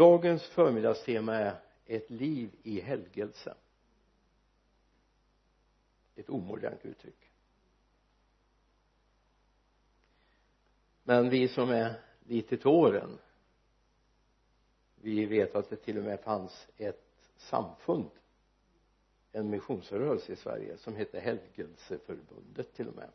dagens 0.00 0.42
förmiddagstema 0.42 1.34
är 1.34 1.60
ett 1.86 2.10
liv 2.10 2.50
i 2.62 2.80
helgelse. 2.80 3.54
Ett 6.16 6.30
omodernt 6.30 6.84
uttryck. 6.84 7.30
Men 11.02 11.30
vi 11.30 11.48
som 11.48 11.70
är 11.70 12.00
lite 12.26 12.56
till 12.56 12.66
åren 12.68 13.18
vi 14.94 15.26
vet 15.26 15.54
att 15.54 15.70
det 15.70 15.76
till 15.76 15.98
och 15.98 16.04
med 16.04 16.20
fanns 16.20 16.68
ett 16.76 17.30
samfund 17.36 18.10
en 19.32 19.50
missionsrörelse 19.50 20.32
i 20.32 20.36
Sverige 20.36 20.76
som 20.76 20.96
hette 20.96 21.20
helgelseförbundet 21.20 22.74
till 22.74 22.88
och 22.88 22.96
med. 22.96 23.10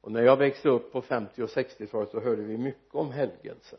Och 0.00 0.12
när 0.12 0.22
jag 0.22 0.36
växte 0.36 0.68
upp 0.68 0.92
på 0.92 1.02
50 1.02 1.42
och 1.42 1.48
60-talet 1.48 2.10
så 2.10 2.20
hörde 2.20 2.42
vi 2.42 2.58
mycket 2.58 2.94
om 2.94 3.10
helgelse 3.10 3.76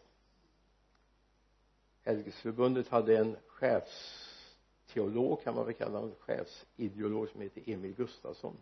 helgelseförbundet 2.08 2.88
hade 2.88 3.18
en 3.18 3.38
chefsteolog 3.48 5.44
kan 5.44 5.56
man 5.56 5.66
väl 5.66 5.74
kalla 5.74 6.00
honom 6.00 6.16
chefsideolog 6.16 7.30
som 7.30 7.42
heter 7.42 7.64
Emil 7.66 7.94
Gustafsson. 7.94 8.58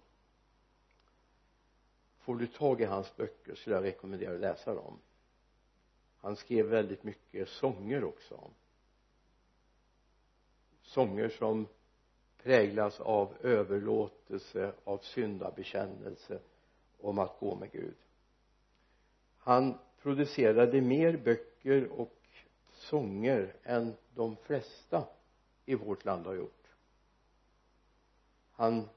Får 2.18 2.36
du 2.36 2.48
tag 2.48 2.82
i 2.82 2.86
hans 2.86 3.16
böcker 3.16 3.56
skulle 3.56 3.76
jag 3.76 3.84
rekommendera 3.84 4.34
att 4.34 4.40
läsa 4.40 4.76
dem. 4.76 5.00
Han 6.18 6.36
skrev 6.36 6.66
väldigt 6.66 7.04
mycket 7.04 7.50
sånger 7.50 8.04
också. 8.04 8.52
Sånger 10.82 11.30
som 11.30 11.68
präglas 12.38 13.00
av 13.00 13.34
överlåtelse 13.42 14.74
av 14.84 14.98
syndabekännelse 14.98 16.40
om 17.00 17.20
att 17.20 17.40
gå 17.40 17.56
med 17.56 17.72
Gud. 17.72 17.96
Han 19.38 19.78
producerade 20.02 20.82
mer 20.82 21.18
böcker 21.18 21.92
och 21.92 22.15
sånger 22.86 23.56
än 23.64 23.94
de 24.16 24.36
flesta 24.36 25.08
i 25.66 25.76
vårt 25.76 26.06
land 26.06 26.26
har 26.26 26.34
gjort. 26.34 26.68
Han 28.52 28.90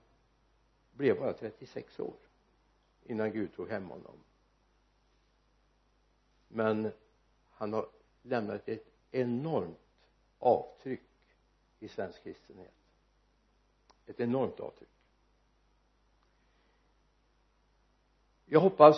blev 0.92 1.18
bara 1.18 1.32
36 1.32 2.00
år 2.00 2.16
innan 3.02 3.32
Gud 3.32 3.54
tog 3.54 3.68
hem 3.68 3.88
honom. 3.88 4.18
Men 6.48 6.92
han 7.50 7.72
har 7.72 7.88
lämnat 8.22 8.68
ett 8.68 8.86
enormt 9.10 10.08
avtryck 10.38 11.00
i 11.78 11.88
svensk 11.88 12.22
kristenhet. 12.22 12.74
Ett 14.06 14.20
enormt 14.20 14.60
avtryck. 14.60 14.88
Jag 18.46 18.60
hoppas 18.60 18.96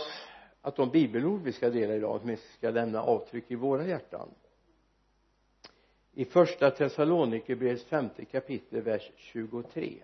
att 0.60 0.76
de 0.76 0.90
bibelord 0.90 1.42
vi 1.42 1.52
ska 1.52 1.70
dela 1.70 1.94
idag 1.94 2.20
åtminstone 2.22 2.52
ska 2.52 2.70
lämna 2.70 3.02
avtryck 3.02 3.50
i 3.50 3.54
våra 3.54 3.86
hjärtan 3.86 4.34
i 6.20 6.24
första 6.24 6.70
Thessalonikerbrevets 6.70 7.84
femte 7.84 8.24
kapitel 8.24 8.80
vers 8.80 9.10
23 9.16 10.02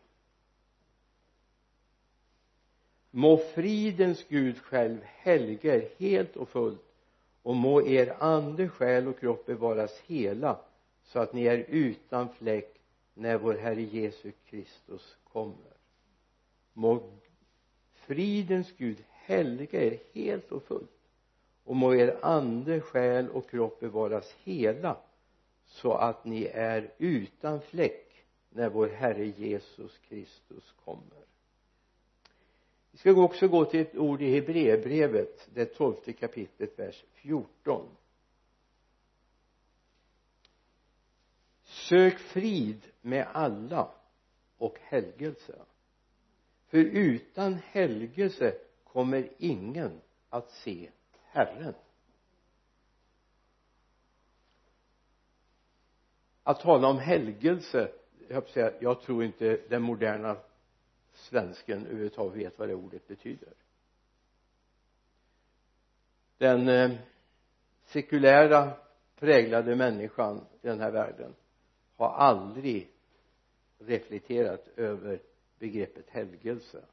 må 3.11 3.37
fridens 3.37 4.25
Gud 4.29 4.59
själv 4.59 4.99
helga 5.05 5.75
er 5.75 5.89
helt 5.99 6.37
och 6.37 6.49
fullt 6.49 6.95
och 7.43 7.57
må 7.57 7.83
er 7.83 8.17
ande, 8.21 8.69
själ 8.69 9.09
och 9.09 9.19
kropp 9.19 9.47
bevaras 9.47 10.01
hela 10.07 10.59
så 11.05 11.19
att 11.19 11.33
ni 11.33 11.45
är 11.45 11.65
utan 11.69 12.29
fläck 12.29 12.81
när 13.15 13.39
vår 13.39 13.55
Herre 13.55 13.83
Jesus 13.83 14.35
Kristus 14.47 15.17
kommer. 15.33 15.77
Må 16.73 17.03
fridens 17.93 18.73
Gud 18.79 19.05
helga 19.11 19.83
er 19.83 19.99
helt 20.13 20.53
och 20.53 20.63
fullt 20.63 20.99
och 21.65 21.77
må 21.77 21.95
er 21.95 22.17
ande, 22.23 22.81
själ 22.81 23.29
och 23.29 23.51
kropp 23.51 23.81
bevaras 23.81 24.35
hela 24.45 24.97
så 25.77 25.93
att 25.93 26.25
ni 26.25 26.45
är 26.45 26.95
utan 26.99 27.61
fläck 27.61 28.25
när 28.51 28.69
vår 28.69 28.89
Herre 28.89 29.27
Jesus 29.27 29.99
Kristus 29.99 30.75
kommer. 30.85 31.25
Vi 32.91 32.99
ska 32.99 33.13
också 33.13 33.49
gå 33.49 33.65
till 33.65 33.81
ett 33.81 33.97
ord 33.97 34.23
i 34.23 34.35
Hebreerbrevet 34.35 35.49
det 35.55 35.67
tolfte 35.67 36.13
kapitlet 36.13 36.79
vers 36.79 37.05
14 37.13 37.89
sök 41.63 42.19
frid 42.19 42.83
med 43.01 43.27
alla 43.33 43.91
och 44.59 44.79
helgelse. 44.81 45.59
För 46.67 46.79
utan 46.79 47.55
helgelse 47.55 48.55
kommer 48.85 49.29
ingen 49.39 50.01
att 50.29 50.51
se 50.51 50.91
Herren. 51.23 51.75
Att 56.47 56.61
tala 56.61 56.89
om 56.89 56.99
helgelse 56.99 57.91
jag, 58.29 58.49
säga, 58.49 58.73
jag 58.81 59.01
tror 59.01 59.25
inte 59.25 59.61
den 59.69 59.83
moderna 59.83 60.37
svensken 61.13 61.87
överhuvudtaget 61.87 62.37
vet 62.37 62.59
vad 62.59 62.69
det 62.69 62.75
ordet 62.75 63.09
betyder. 63.09 63.53
Den 66.39 66.69
eh, 66.69 66.91
sekulära 67.85 68.73
präglade 69.17 69.77
människan 69.77 70.47
i 70.63 70.67
den 70.67 70.81
här 70.81 70.91
världen 70.91 71.35
har 71.97 72.09
aldrig 72.09 72.91
reflekterat 73.79 74.69
över 74.77 75.23
begreppet 75.59 76.11
helgelse. 76.11 76.85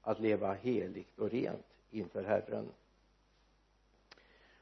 Att 0.00 0.20
leva 0.20 0.54
heligt 0.54 1.18
och 1.18 1.30
rent 1.30 1.66
inför 1.90 2.24
Herren. 2.24 2.72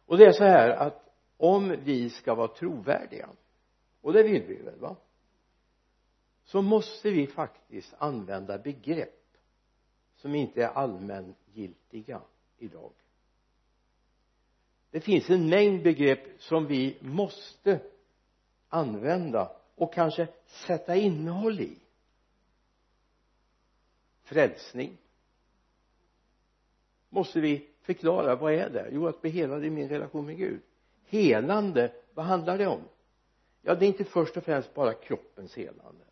Och 0.06 0.18
det 0.18 0.24
är 0.24 0.32
så 0.32 0.44
här 0.44 0.70
att 0.70 1.12
om 1.36 1.76
vi 1.84 2.10
ska 2.10 2.34
vara 2.34 2.48
trovärdiga 2.48 3.28
och 4.06 4.12
det 4.12 4.22
vill 4.22 4.42
vi 4.42 4.54
väl 4.54 4.78
va? 4.78 4.96
Så 6.44 6.62
måste 6.62 7.10
vi 7.10 7.26
faktiskt 7.26 7.94
använda 7.98 8.58
begrepp 8.58 9.36
som 10.16 10.34
inte 10.34 10.62
är 10.62 10.68
allmängiltiga 10.68 12.22
idag. 12.58 12.92
Det 14.90 15.00
finns 15.00 15.30
en 15.30 15.48
mängd 15.48 15.82
begrepp 15.82 16.20
som 16.38 16.66
vi 16.66 16.98
måste 17.00 17.80
använda 18.68 19.56
och 19.74 19.94
kanske 19.94 20.28
sätta 20.46 20.96
innehåll 20.96 21.60
i. 21.60 21.78
Frälsning. 24.22 24.96
Måste 27.08 27.40
vi 27.40 27.70
förklara 27.80 28.36
vad 28.36 28.52
är 28.52 28.70
det? 28.70 28.88
Jo 28.92 29.06
att 29.06 29.20
bli 29.20 29.30
helad 29.30 29.64
i 29.64 29.70
min 29.70 29.88
relation 29.88 30.26
med 30.26 30.36
Gud. 30.36 30.60
Helande 31.04 31.92
vad 32.14 32.26
handlar 32.26 32.58
det 32.58 32.66
om? 32.66 32.82
Ja 33.66 33.74
det 33.74 33.84
är 33.84 33.88
inte 33.88 34.04
först 34.04 34.36
och 34.36 34.44
främst 34.44 34.74
bara 34.74 34.94
kroppens 34.94 35.56
helande 35.56 36.04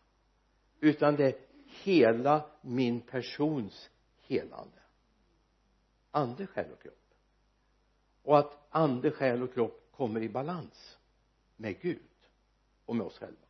utan 0.81 1.17
det 1.17 1.25
är 1.25 1.35
hela 1.67 2.51
min 2.61 3.01
persons 3.01 3.91
helande. 4.17 4.79
Ande, 6.11 6.47
själ 6.47 6.73
och 6.73 6.83
kropp. 6.83 7.15
Och 8.23 8.39
att 8.39 8.67
ande, 8.71 9.11
själ 9.11 9.43
och 9.43 9.55
kropp 9.55 9.89
kommer 9.91 10.23
i 10.23 10.29
balans 10.29 10.99
med 11.57 11.81
Gud 11.81 12.29
och 12.85 12.97
med 12.97 13.07
oss 13.07 13.19
själva. 13.19 13.47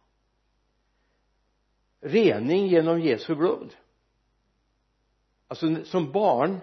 Rening 2.00 2.66
genom 2.66 3.00
Jesu 3.00 3.34
blod. 3.34 3.76
Alltså 5.48 5.84
som 5.84 6.12
barn 6.12 6.60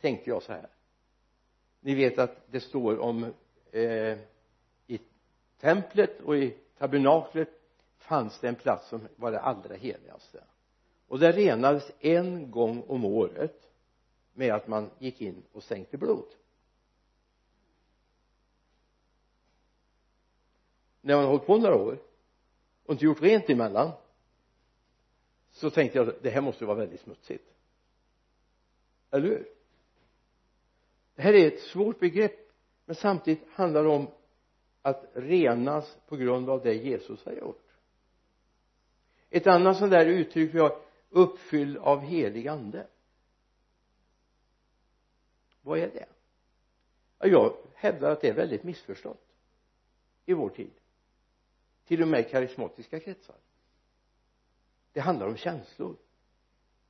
tänkte 0.00 0.30
jag 0.30 0.42
så 0.42 0.52
här. 0.52 0.70
Ni 1.80 1.94
vet 1.94 2.18
att 2.18 2.52
det 2.52 2.60
står 2.60 2.98
om 2.98 3.24
eh, 3.72 4.18
templet 5.60 6.20
och 6.20 6.36
i 6.36 6.56
tabernaklet 6.78 7.48
fanns 7.98 8.40
det 8.40 8.48
en 8.48 8.54
plats 8.54 8.88
som 8.88 9.08
var 9.16 9.32
det 9.32 9.40
allra 9.40 9.74
heligaste. 9.74 10.44
Och 11.08 11.18
det 11.18 11.32
renades 11.32 11.90
en 12.00 12.50
gång 12.50 12.82
om 12.88 13.04
året 13.04 13.70
med 14.32 14.54
att 14.54 14.68
man 14.68 14.90
gick 14.98 15.20
in 15.20 15.42
och 15.52 15.62
sänkte 15.62 15.96
blod. 15.98 16.34
När 21.00 21.14
man 21.14 21.24
har 21.24 21.30
hållit 21.30 21.46
på 21.46 21.56
några 21.56 21.76
år 21.76 21.98
och 22.84 22.92
inte 22.92 23.04
gjort 23.04 23.22
rent 23.22 23.50
emellan 23.50 23.92
så 25.50 25.70
tänkte 25.70 25.98
jag 25.98 26.14
det 26.22 26.30
här 26.30 26.40
måste 26.40 26.64
vara 26.64 26.76
väldigt 26.76 27.00
smutsigt. 27.00 27.48
Eller 29.10 29.28
hur? 29.28 29.48
Det 31.14 31.22
här 31.22 31.32
är 31.32 31.46
ett 31.46 31.60
svårt 31.60 32.00
begrepp 32.00 32.52
men 32.84 32.96
samtidigt 32.96 33.48
handlar 33.52 33.82
det 33.82 33.88
om 33.88 34.08
att 34.86 35.04
renas 35.14 35.98
på 36.06 36.16
grund 36.16 36.50
av 36.50 36.62
det 36.62 36.74
Jesus 36.74 37.24
har 37.24 37.32
gjort. 37.32 37.64
Ett 39.30 39.46
annat 39.46 39.78
sånt 39.78 39.90
där 39.90 40.06
uttryck 40.06 40.54
vi 40.54 40.58
har 40.58 40.78
uppfylld 41.10 41.76
av 41.76 42.00
helig 42.00 42.48
ande. 42.48 42.86
Vad 45.60 45.78
är 45.78 45.90
det? 45.90 46.06
Jag 47.28 47.56
hävdar 47.74 48.10
att 48.10 48.20
det 48.20 48.28
är 48.28 48.34
väldigt 48.34 48.62
missförstått 48.62 49.26
i 50.26 50.34
vår 50.34 50.48
tid. 50.48 50.72
Till 51.84 52.02
och 52.02 52.08
med 52.08 52.20
i 52.20 52.30
karismatiska 52.30 53.00
kretsar. 53.00 53.36
Det 54.92 55.00
handlar 55.00 55.26
om 55.26 55.36
känslor. 55.36 55.96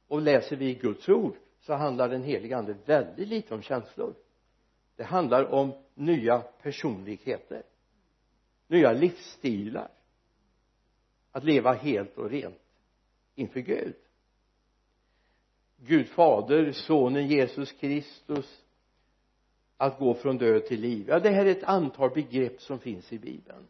Och 0.08 0.22
läser 0.22 0.56
vi 0.56 0.74
Guds 0.74 1.08
ord 1.08 1.36
så 1.60 1.74
handlar 1.74 2.08
den 2.08 2.22
heliga 2.22 2.58
ande 2.58 2.76
väldigt 2.84 3.28
lite 3.28 3.54
om 3.54 3.62
känslor. 3.62 4.14
Det 4.96 5.04
handlar 5.04 5.44
om 5.44 5.72
nya 5.94 6.38
personligheter 6.38 7.62
nya 8.66 8.92
livsstilar. 8.92 9.90
Att 11.32 11.44
leva 11.44 11.72
helt 11.72 12.18
och 12.18 12.30
rent 12.30 12.62
inför 13.34 13.60
Gud. 13.60 13.94
Gud 15.76 16.08
fader, 16.08 16.72
sonen 16.72 17.26
Jesus 17.26 17.72
Kristus. 17.72 18.62
Att 19.76 19.98
gå 19.98 20.14
från 20.14 20.38
död 20.38 20.66
till 20.66 20.80
liv. 20.80 21.06
Ja 21.08 21.20
det 21.20 21.30
här 21.30 21.46
är 21.46 21.50
ett 21.50 21.64
antal 21.64 22.10
begrepp 22.10 22.60
som 22.60 22.78
finns 22.78 23.12
i 23.12 23.18
bibeln. 23.18 23.66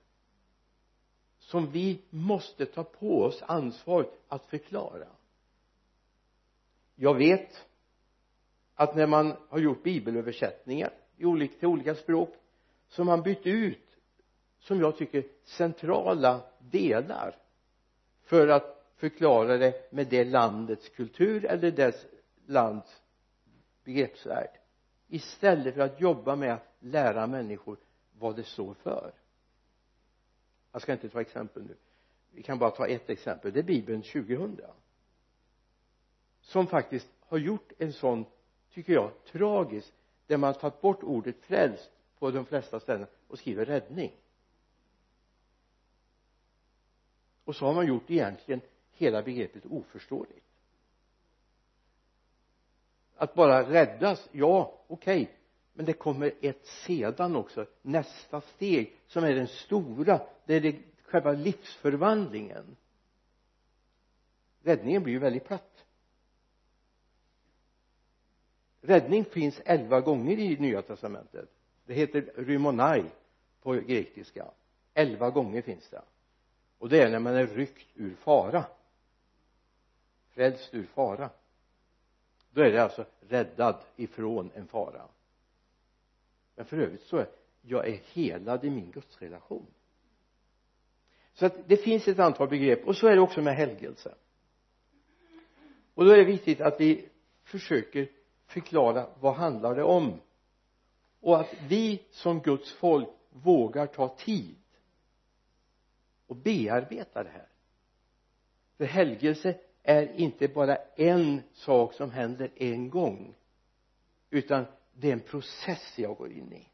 Som 1.38 1.70
vi 1.70 2.02
måste 2.10 2.66
ta 2.66 2.84
på 2.84 3.22
oss 3.22 3.42
ansvaret 3.42 4.20
att 4.28 4.46
förklara. 4.46 5.08
Jag 6.94 7.14
vet 7.14 7.66
att 8.74 8.96
när 8.96 9.06
man 9.06 9.36
har 9.48 9.58
gjort 9.58 9.82
bibelöversättningar 9.82 10.92
i 11.16 11.24
olika, 11.24 11.58
till 11.58 11.68
olika 11.68 11.94
språk 11.94 12.34
så 12.88 13.02
har 13.02 13.06
man 13.06 13.22
bytt 13.22 13.46
ut 13.46 13.85
som 14.66 14.80
jag 14.80 14.96
tycker 14.96 15.24
centrala 15.44 16.42
delar 16.58 17.36
för 18.22 18.48
att 18.48 18.92
förklara 18.96 19.56
det 19.56 19.92
med 19.92 20.06
det 20.06 20.24
landets 20.24 20.88
kultur 20.88 21.44
eller 21.44 21.70
dess 21.70 22.06
lands 22.46 23.02
begreppsvärld. 23.84 24.50
Istället 25.08 25.74
för 25.74 25.80
att 25.80 26.00
jobba 26.00 26.36
med 26.36 26.54
att 26.54 26.66
lära 26.80 27.26
människor 27.26 27.76
vad 28.18 28.36
det 28.36 28.44
står 28.44 28.74
för. 28.74 29.12
Jag 30.72 30.82
ska 30.82 30.92
inte 30.92 31.08
ta 31.08 31.20
exempel 31.20 31.62
nu. 31.62 31.76
Vi 32.30 32.42
kan 32.42 32.58
bara 32.58 32.70
ta 32.70 32.86
ett 32.86 33.10
exempel. 33.10 33.52
Det 33.52 33.60
är 33.60 33.64
bibeln 33.64 34.02
2000 34.02 34.60
som 36.40 36.66
faktiskt 36.66 37.08
har 37.20 37.38
gjort 37.38 37.72
en 37.78 37.92
sån 37.92 38.24
tycker 38.70 38.92
jag 38.92 39.10
tragisk 39.24 39.92
där 40.26 40.36
man 40.36 40.52
har 40.54 40.60
tagit 40.60 40.80
bort 40.80 41.02
ordet 41.02 41.36
frälst 41.40 41.90
på 42.18 42.30
de 42.30 42.46
flesta 42.46 42.80
ställen 42.80 43.06
och 43.28 43.38
skriver 43.38 43.64
räddning. 43.64 44.12
Och 47.46 47.56
så 47.56 47.66
har 47.66 47.74
man 47.74 47.86
gjort 47.86 48.10
egentligen 48.10 48.60
hela 48.92 49.22
begreppet 49.22 49.66
oförståeligt. 49.66 50.46
Att 53.16 53.34
bara 53.34 53.70
räddas 53.70 54.28
ja 54.32 54.80
okej 54.86 55.22
okay. 55.22 55.34
men 55.72 55.86
det 55.86 55.92
kommer 55.92 56.32
ett 56.40 56.66
sedan 56.66 57.36
också 57.36 57.66
nästa 57.82 58.40
steg 58.40 58.96
som 59.06 59.24
är 59.24 59.34
den 59.34 59.48
stora 59.48 60.20
det 60.46 60.54
är 60.54 60.60
det, 60.60 60.76
själva 61.02 61.32
livsförvandlingen. 61.32 62.76
Räddningen 64.62 65.02
blir 65.02 65.14
ju 65.14 65.18
väldigt 65.18 65.44
platt. 65.44 65.84
Räddning 68.80 69.24
finns 69.24 69.60
elva 69.64 70.00
gånger 70.00 70.38
i 70.38 70.56
nya 70.56 70.82
testamentet. 70.82 71.50
Det 71.84 71.94
heter 71.94 72.32
rymonai 72.36 73.04
på 73.62 73.72
grekiska. 73.72 74.50
Elva 74.94 75.30
gånger 75.30 75.62
finns 75.62 75.88
det 75.88 76.02
och 76.78 76.88
det 76.88 77.02
är 77.02 77.10
när 77.10 77.18
man 77.18 77.34
är 77.34 77.46
ryckt 77.46 77.88
ur 77.94 78.14
fara. 78.14 78.64
Frälst 80.28 80.74
ur 80.74 80.86
fara. 80.86 81.30
Då 82.50 82.62
är 82.62 82.72
det 82.72 82.82
alltså 82.82 83.04
räddad 83.28 83.76
ifrån 83.96 84.50
en 84.54 84.66
fara. 84.66 85.08
Men 86.54 86.64
för 86.64 86.78
övrigt 86.78 87.02
så 87.02 87.16
är 87.16 87.26
jag 87.68 87.88
är 87.88 88.00
helad 88.12 88.64
i 88.64 88.70
min 88.70 88.90
gudsrelation. 88.90 89.66
Så 91.34 91.46
att 91.46 91.68
det 91.68 91.76
finns 91.76 92.08
ett 92.08 92.18
antal 92.18 92.48
begrepp. 92.48 92.86
Och 92.86 92.96
så 92.96 93.06
är 93.06 93.14
det 93.14 93.20
också 93.20 93.42
med 93.42 93.56
helgelse. 93.56 94.14
Och 95.94 96.04
då 96.04 96.10
är 96.10 96.16
det 96.16 96.24
viktigt 96.24 96.60
att 96.60 96.80
vi 96.80 97.08
försöker 97.44 98.10
förklara 98.46 99.08
vad 99.20 99.34
handlar 99.34 99.74
det 99.74 99.82
om. 99.82 100.20
Och 101.20 101.40
att 101.40 101.54
vi 101.68 102.02
som 102.10 102.40
Guds 102.40 102.72
folk 102.72 103.08
vågar 103.30 103.86
ta 103.86 104.08
tid 104.08 104.56
och 106.26 106.36
bearbeta 106.36 107.22
det 107.22 107.30
här. 107.30 107.48
För 108.76 108.84
helgelse 108.84 109.58
är 109.82 110.20
inte 110.20 110.48
bara 110.48 110.76
en 110.96 111.42
sak 111.52 111.94
som 111.94 112.10
händer 112.10 112.50
en 112.56 112.90
gång 112.90 113.34
utan 114.30 114.64
det 114.92 115.08
är 115.08 115.12
en 115.12 115.20
process 115.20 115.98
jag 115.98 116.16
går 116.16 116.32
in 116.32 116.52
i 116.52 116.68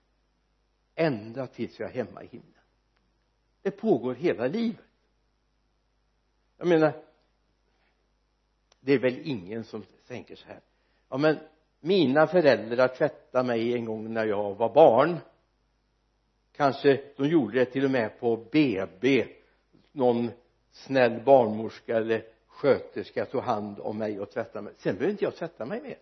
ända 0.95 1.47
tills 1.47 1.81
jag 1.81 1.91
är 1.91 1.95
hemma 1.95 2.23
i 2.23 2.27
himlen. 2.27 2.53
Det 3.63 3.71
pågår 3.71 4.15
hela 4.15 4.47
livet. 4.47 4.85
Jag 6.59 6.67
menar 6.69 7.05
det 8.81 8.93
är 8.93 8.99
väl 8.99 9.21
ingen 9.25 9.65
som 9.65 9.85
tänker 10.07 10.37
så 10.37 10.47
här 10.47 10.61
ja 11.09 11.19
men 11.19 11.39
mina 11.81 12.27
föräldrar 12.27 12.89
tvättade 12.89 13.47
mig 13.47 13.75
en 13.75 13.85
gång 13.85 14.13
när 14.13 14.27
jag 14.27 14.55
var 14.55 14.75
barn. 14.75 15.19
Kanske 16.53 17.01
de 17.17 17.29
gjorde 17.29 17.59
det 17.59 17.65
till 17.65 17.85
och 17.85 17.91
med 17.91 18.21
på 18.21 18.37
BB 18.37 19.27
någon 19.93 20.31
snäll 20.71 21.23
barnmorska 21.25 21.97
eller 21.97 22.27
sköterska 22.47 23.27
tog 23.27 23.43
hand 23.43 23.81
om 23.81 23.99
mig 23.99 24.21
och 24.21 24.31
tvättade 24.31 24.63
mig. 24.65 24.75
Sen 24.77 24.95
behöver 24.95 25.13
inte 25.13 25.25
jag 25.25 25.37
tvätta 25.37 25.65
mig 25.65 25.81
mer. 25.81 25.99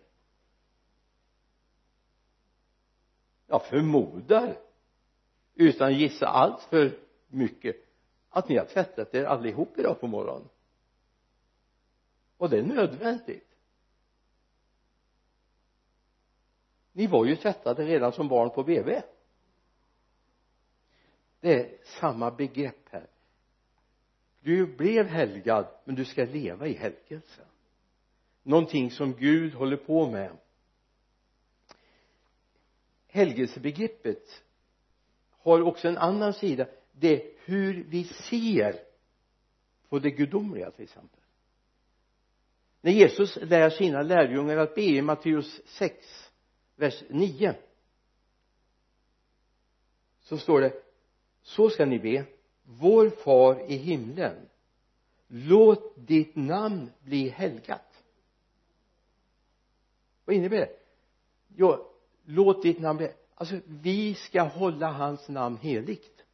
Jag 3.47 3.65
förmodar 3.65 4.57
utan 5.53 5.87
att 5.87 5.99
gissa 5.99 6.27
allt 6.27 6.61
för 6.61 6.99
mycket 7.27 7.75
att 8.29 8.49
ni 8.49 8.57
har 8.57 8.65
tvättat 8.65 9.15
er 9.15 9.23
allihop 9.23 9.79
idag 9.79 9.99
på 9.99 10.07
morgonen. 10.07 10.49
Och 12.37 12.49
det 12.49 12.57
är 12.57 12.63
nödvändigt. 12.63 13.47
Ni 16.91 17.07
var 17.07 17.25
ju 17.25 17.35
tvättade 17.35 17.85
redan 17.85 18.11
som 18.11 18.27
barn 18.27 18.49
på 18.49 18.63
BB 18.63 19.01
det 21.41 21.59
är 21.59 21.77
samma 21.83 22.31
begrepp 22.31 22.80
du 24.41 24.65
blev 24.65 25.07
helgad 25.07 25.67
men 25.85 25.95
du 25.95 26.05
ska 26.05 26.25
leva 26.25 26.67
i 26.67 26.73
helgelse. 26.73 27.41
Någonting 28.43 28.91
som 28.91 29.13
Gud 29.13 29.53
håller 29.53 29.77
på 29.77 30.11
med. 30.11 30.37
Helgelsebegreppet 33.07 34.43
har 35.29 35.61
också 35.61 35.87
en 35.87 35.97
annan 35.97 36.33
sida. 36.33 36.67
Det 36.91 37.21
är 37.21 37.31
hur 37.45 37.83
vi 37.83 38.03
ser 38.03 38.79
på 39.89 39.99
det 39.99 40.11
gudomliga 40.11 40.71
till 40.71 40.83
exempel. 40.83 41.19
När 42.81 42.91
Jesus 42.91 43.35
lär 43.41 43.69
sina 43.69 44.01
lärjungar 44.01 44.57
att 44.57 44.75
be 44.75 44.81
i 44.81 45.01
Matteus 45.01 45.61
6 45.65 46.31
vers 46.75 47.03
9 47.09 47.55
så 50.19 50.37
står 50.37 50.61
det 50.61 50.83
så 51.41 51.69
ska 51.69 51.85
ni 51.85 51.99
be 51.99 52.25
vår 52.63 53.09
far 53.09 53.71
i 53.71 53.75
himlen 53.75 54.49
låt 55.27 55.93
ditt 55.95 56.35
namn 56.35 56.91
bli 57.01 57.29
helgat. 57.29 58.03
Vad 60.25 60.35
innebär 60.35 60.57
det? 60.57 60.79
Ja 61.55 61.87
låt 62.25 62.63
ditt 62.63 62.79
namn 62.79 62.97
bli 62.97 63.11
alltså 63.35 63.59
vi 63.65 64.15
ska 64.15 64.41
hålla 64.41 64.91
hans 64.91 65.29
namn 65.29 65.57
heligt. 65.57 66.25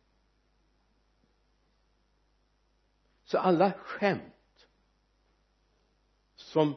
Så 3.24 3.38
alla 3.38 3.72
skämt 3.72 4.68
som 6.36 6.76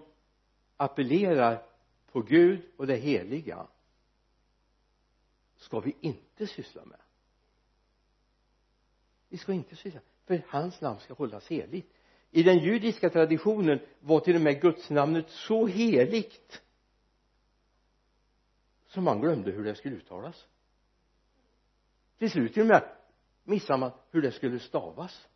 appellerar 0.76 1.66
på 2.12 2.20
Gud 2.20 2.62
och 2.76 2.86
det 2.86 2.96
heliga 2.96 3.66
ska 5.56 5.80
vi 5.80 5.96
inte 6.00 6.46
syssla 6.46 6.84
med 6.84 7.00
vi 9.30 9.38
ska 9.38 9.52
inte 9.52 9.76
syssla 9.76 10.00
för 10.24 10.42
hans 10.48 10.80
namn 10.80 11.00
ska 11.00 11.14
hållas 11.14 11.48
heligt. 11.48 11.92
I 12.30 12.42
den 12.42 12.58
judiska 12.58 13.10
traditionen 13.10 13.80
var 14.00 14.20
till 14.20 14.34
och 14.36 14.40
med 14.40 14.60
gudsnamnet 14.60 15.30
så 15.30 15.66
heligt 15.66 16.62
så 18.86 19.00
man 19.00 19.20
glömde 19.20 19.50
hur 19.50 19.64
det 19.64 19.74
skulle 19.74 19.96
uttalas. 19.96 20.46
Till 22.18 22.30
slut 22.30 22.54
till 22.54 22.62
och 22.62 22.68
med 22.68 22.96
missade 23.44 23.78
man 23.78 23.92
hur 24.10 24.22
det 24.22 24.32
skulle 24.32 24.58
stavas. 24.58 25.28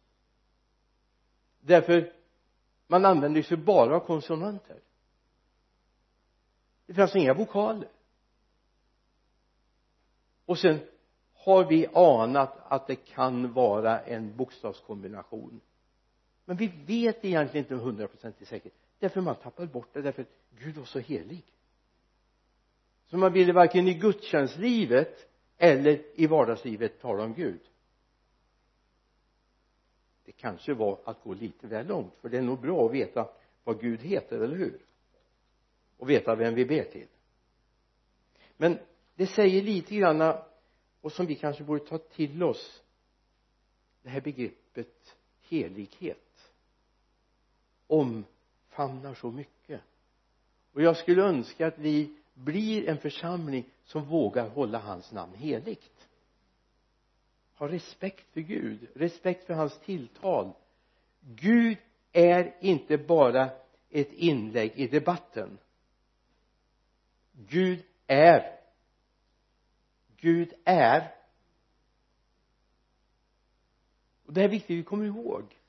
Därför 1.61 2.13
man 2.87 3.05
använde 3.05 3.43
sig 3.43 3.57
bara 3.57 3.97
av 3.97 4.01
konsonanter. 4.01 4.81
Det 6.87 6.95
fanns 6.95 7.17
inga 7.17 7.35
vokaler. 7.35 7.89
Och 10.45 10.59
sen 10.59 10.81
har 11.45 11.65
vi 11.65 11.87
anat 11.95 12.57
att 12.69 12.87
det 12.87 12.97
kan 12.97 13.53
vara 13.53 14.01
en 14.01 14.37
bokstavskombination. 14.37 15.61
Men 16.45 16.57
vi 16.57 16.67
vet 16.87 17.25
egentligen 17.25 17.65
inte 17.65 17.75
hundraprocentigt 17.75 18.51
säkert 18.51 18.73
därför 18.99 19.21
man 19.21 19.37
tappar 19.37 19.67
bort 19.67 19.89
det 19.93 20.03
därför 20.03 20.23
att 20.23 20.29
Gud 20.59 20.77
var 20.77 20.85
så 20.85 20.99
helig. 20.99 21.43
Så 23.07 23.17
man 23.17 23.33
ville 23.33 23.53
varken 23.53 23.89
i 23.89 23.95
gudstjänstlivet 23.95 25.29
eller 25.57 26.03
i 26.15 26.27
vardagslivet 26.27 27.01
tala 27.01 27.23
om 27.23 27.35
Gud. 27.35 27.61
Det 30.25 30.33
kanske 30.33 30.75
var 30.75 30.99
att 31.05 31.23
gå 31.23 31.35
lite 31.35 31.67
väl 31.67 31.87
långt 31.87 32.15
för 32.21 32.29
det 32.29 32.39
är 32.39 32.43
nog 32.43 32.61
bra 32.61 32.87
att 32.87 32.93
veta 32.93 33.29
vad 33.65 33.81
Gud 33.81 34.01
heter, 34.01 34.41
eller 34.41 34.57
hur? 34.57 34.79
Och 35.97 36.11
veta 36.11 36.35
vem 36.35 36.55
vi 36.55 36.65
ber 36.65 36.85
till. 36.85 37.09
Men 38.57 38.79
det 39.15 39.27
säger 39.27 39.63
lite 39.63 39.97
grann 39.97 40.21
och 41.05 41.13
som 41.13 41.27
vi 41.27 41.35
kanske 41.35 41.65
borde 41.65 41.87
ta 41.87 41.99
till 41.99 42.43
oss 42.43 42.83
det 44.03 44.09
här 44.09 44.21
begreppet 44.21 45.17
helighet. 45.49 46.53
Omfamnar 47.87 49.15
så 49.15 49.31
mycket. 49.31 49.81
Och 50.73 50.83
jag 50.83 50.97
skulle 50.97 51.23
önska 51.23 51.67
att 51.67 51.79
vi 51.79 52.17
blir 52.35 52.89
en 52.89 52.99
församling 52.99 53.65
som 53.85 54.05
vågar 54.05 54.49
hålla 54.49 54.79
hans 54.79 55.13
namn 55.13 55.35
heligt. 55.35 56.09
Ha 57.55 57.69
respekt 57.69 58.33
för 58.33 58.41
Gud 58.41 58.89
respekt 58.95 59.47
för 59.47 59.55
hans 59.55 59.79
tilltal. 59.79 60.53
Gud 61.21 61.79
är 62.13 62.57
inte 62.61 62.99
bara 62.99 63.51
ett 63.91 64.13
inlägg 64.13 64.73
i 64.75 64.87
debatten. 64.87 65.59
Gud 67.33 67.85
är 68.07 68.64
Gud 70.25 70.53
är. 70.65 71.15
Och 74.27 74.33
det 74.33 74.43
är 74.43 74.49
viktigt 74.49 74.75
att 74.75 74.79
vi 74.79 74.83
kommer 74.83 75.05
ihåg. 75.05 75.61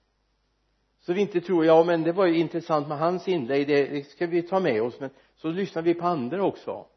Så 0.99 1.13
vi 1.13 1.21
inte 1.21 1.41
tror 1.41 1.65
ja 1.65 1.83
men 1.83 2.03
det 2.03 2.11
var 2.11 2.25
ju 2.25 2.37
intressant 2.37 2.87
med 2.87 2.97
hans 2.97 3.27
inlägg 3.27 3.67
det 3.67 4.07
ska 4.09 4.27
vi 4.27 4.41
ta 4.41 4.59
med 4.59 4.81
oss 4.81 4.99
men 4.99 5.09
så 5.35 5.49
lyssnar 5.49 5.81
vi 5.81 5.93
på 5.93 6.05
andra 6.05 6.43
också. 6.43 6.87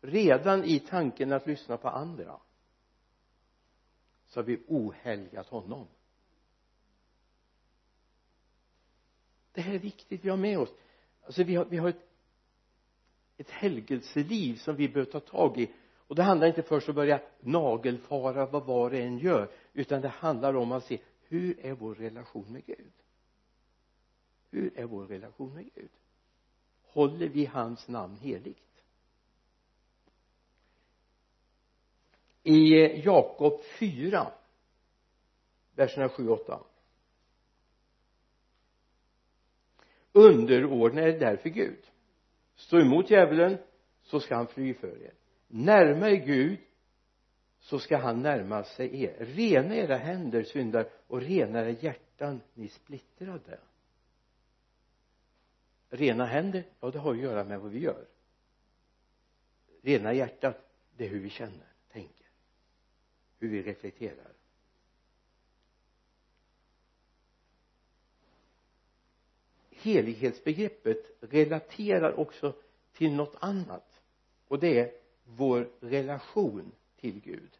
Redan 0.00 0.64
i 0.64 0.80
tanken 0.80 1.32
att 1.32 1.46
lyssna 1.46 1.76
på 1.76 1.88
andra. 1.88 2.40
Så 4.26 4.40
har 4.40 4.44
vi 4.44 4.64
ohelgat 4.68 5.48
honom. 5.48 5.88
Det 9.52 9.60
här 9.60 9.74
är 9.74 9.78
viktigt 9.78 10.24
vi 10.24 10.28
har 10.28 10.36
med 10.36 10.58
oss. 10.58 10.70
Alltså 11.22 11.42
vi 11.42 11.54
har, 11.54 11.64
vi 11.64 11.76
har 11.76 11.88
ett 11.88 12.10
ett 13.40 13.50
helgelseliv 13.50 14.56
som 14.56 14.76
vi 14.76 14.88
behöver 14.88 15.12
ta 15.12 15.20
tag 15.20 15.60
i 15.60 15.70
och 16.10 16.16
det 16.16 16.22
handlar 16.22 16.46
inte 16.46 16.62
först 16.62 16.88
om 16.88 16.92
att 16.92 16.96
börja 16.96 17.20
nagelfara 17.40 18.46
vad 18.46 18.66
var 18.66 18.90
och 18.90 18.96
en 18.96 19.18
gör 19.18 19.50
utan 19.72 20.00
det 20.00 20.08
handlar 20.08 20.54
om 20.54 20.72
att 20.72 20.84
se 20.84 21.00
hur 21.20 21.60
är 21.60 21.72
vår 21.72 21.94
relation 21.94 22.52
med 22.52 22.66
Gud? 22.66 22.92
Hur 24.50 24.78
är 24.78 24.84
vår 24.84 25.06
relation 25.06 25.54
med 25.54 25.74
Gud? 25.74 25.90
Håller 26.82 27.28
vi 27.28 27.44
hans 27.44 27.88
namn 27.88 28.16
heligt? 28.16 28.82
I 32.42 32.74
Jakob 33.04 33.60
4 33.78 34.32
verserna 35.74 36.08
7 36.08 36.28
och 36.28 36.40
8 36.40 36.60
underordna 40.12 41.02
er 41.02 41.18
därför 41.18 41.48
Gud. 41.48 41.90
Stå 42.54 42.80
emot 42.80 43.10
djävulen 43.10 43.58
så 44.02 44.20
ska 44.20 44.36
han 44.36 44.46
fly 44.46 44.74
för 44.74 45.02
er 45.02 45.19
närma 45.50 46.10
er 46.10 46.16
Gud 46.16 46.58
så 47.60 47.78
ska 47.78 47.96
han 47.96 48.22
närma 48.22 48.64
sig 48.64 49.02
er. 49.02 49.16
Rena 49.18 49.74
era 49.74 49.96
händer 49.96 50.42
syndar 50.42 50.90
och 51.06 51.20
rena 51.20 51.60
era 51.60 51.70
hjärtan 51.70 52.40
ni 52.54 52.68
splittrade. 52.68 53.60
Rena 55.88 56.24
händer 56.24 56.64
ja 56.80 56.90
det 56.90 56.98
har 56.98 57.12
att 57.12 57.20
göra 57.20 57.44
med 57.44 57.60
vad 57.60 57.70
vi 57.70 57.78
gör. 57.78 58.06
Rena 59.82 60.12
hjärtat 60.12 60.70
det 60.96 61.04
är 61.04 61.08
hur 61.08 61.20
vi 61.20 61.30
känner 61.30 61.72
tänker 61.92 62.26
hur 63.40 63.48
vi 63.48 63.62
reflekterar. 63.62 64.32
Helighetsbegreppet 69.70 71.16
relaterar 71.20 72.20
också 72.20 72.54
till 72.92 73.12
något 73.12 73.36
annat 73.40 74.02
och 74.48 74.58
det 74.58 74.78
är 74.78 74.99
vår 75.36 75.70
relation 75.80 76.72
till 76.96 77.20
Gud. 77.20 77.58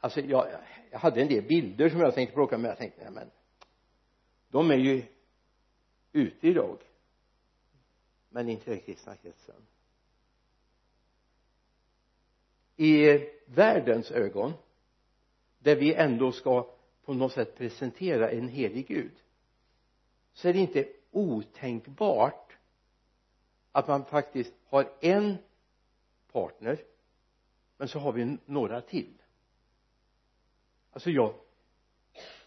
Alltså 0.00 0.20
jag, 0.20 0.46
jag 0.90 0.98
hade 0.98 1.22
en 1.22 1.28
del 1.28 1.44
bilder 1.44 1.88
som 1.88 2.00
jag 2.00 2.14
tänkte 2.14 2.34
plocka 2.34 2.58
med 2.58 2.70
jag 2.70 2.78
tänkte 2.78 3.02
nej 3.02 3.12
men 3.12 3.30
de 4.48 4.70
är 4.70 4.76
ju 4.76 5.06
ute 6.12 6.48
idag 6.48 6.78
men 8.28 8.48
inte 8.48 8.70
i 8.70 8.74
den 8.74 8.84
kristna 8.84 9.16
kretsen. 9.16 9.66
I 12.76 13.18
världens 13.46 14.10
ögon 14.10 14.52
där 15.58 15.76
vi 15.76 15.94
ändå 15.94 16.32
ska 16.32 16.74
på 17.04 17.14
något 17.14 17.32
sätt 17.32 17.56
presentera 17.56 18.30
en 18.30 18.48
helig 18.48 18.86
Gud 18.88 19.22
så 20.32 20.48
är 20.48 20.52
det 20.52 20.58
inte 20.58 20.88
otänkbart 21.10 22.51
att 23.72 23.88
man 23.88 24.04
faktiskt 24.04 24.52
har 24.68 24.92
en 25.00 25.36
partner 26.32 26.78
men 27.76 27.88
så 27.88 27.98
har 27.98 28.12
vi 28.12 28.38
några 28.46 28.80
till. 28.80 29.12
Alltså 30.92 31.10
jag 31.10 31.34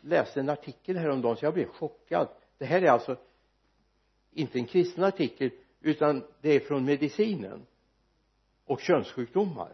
läste 0.01 0.39
en 0.39 0.49
artikel 0.49 0.97
häromdagen 0.97 1.37
så 1.37 1.45
jag 1.45 1.53
blev 1.53 1.67
chockad. 1.67 2.27
Det 2.57 2.65
här 2.65 2.81
är 2.81 2.89
alltså 2.89 3.17
inte 4.31 4.59
en 4.59 4.65
kristen 4.65 5.03
artikel 5.03 5.51
utan 5.81 6.23
det 6.41 6.49
är 6.49 6.59
från 6.59 6.85
medicinen 6.85 7.65
och 8.65 8.81
könssjukdomar. 8.81 9.73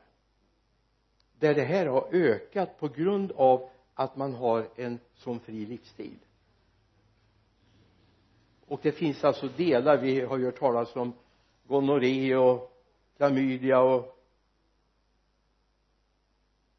Där 1.40 1.54
det 1.54 1.64
här 1.64 1.86
har 1.86 2.10
ökat 2.12 2.80
på 2.80 2.88
grund 2.88 3.32
av 3.32 3.70
att 3.94 4.16
man 4.16 4.34
har 4.34 4.70
en 4.76 5.00
sån 5.14 5.40
fri 5.40 5.66
livsstil. 5.66 6.18
Och 8.68 8.80
det 8.84 8.92
finns 8.92 9.24
alltså 9.24 9.48
delar 9.48 9.98
vi 9.98 10.22
har 10.22 10.38
ju 10.38 10.46
hört 10.46 10.60
talas 10.60 10.96
om 10.96 11.14
gonorré 11.72 12.36
och 12.36 12.84
klamydia 13.18 13.80
och 13.80 14.18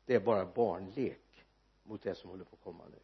det 0.06 0.14
är 0.14 0.20
bara 0.20 0.46
barnlek 0.46 1.44
mot 1.82 2.02
det 2.02 2.14
som 2.14 2.30
håller 2.30 2.44
på 2.44 2.56
att 2.56 2.64
komma 2.64 2.84
nu. 2.90 2.98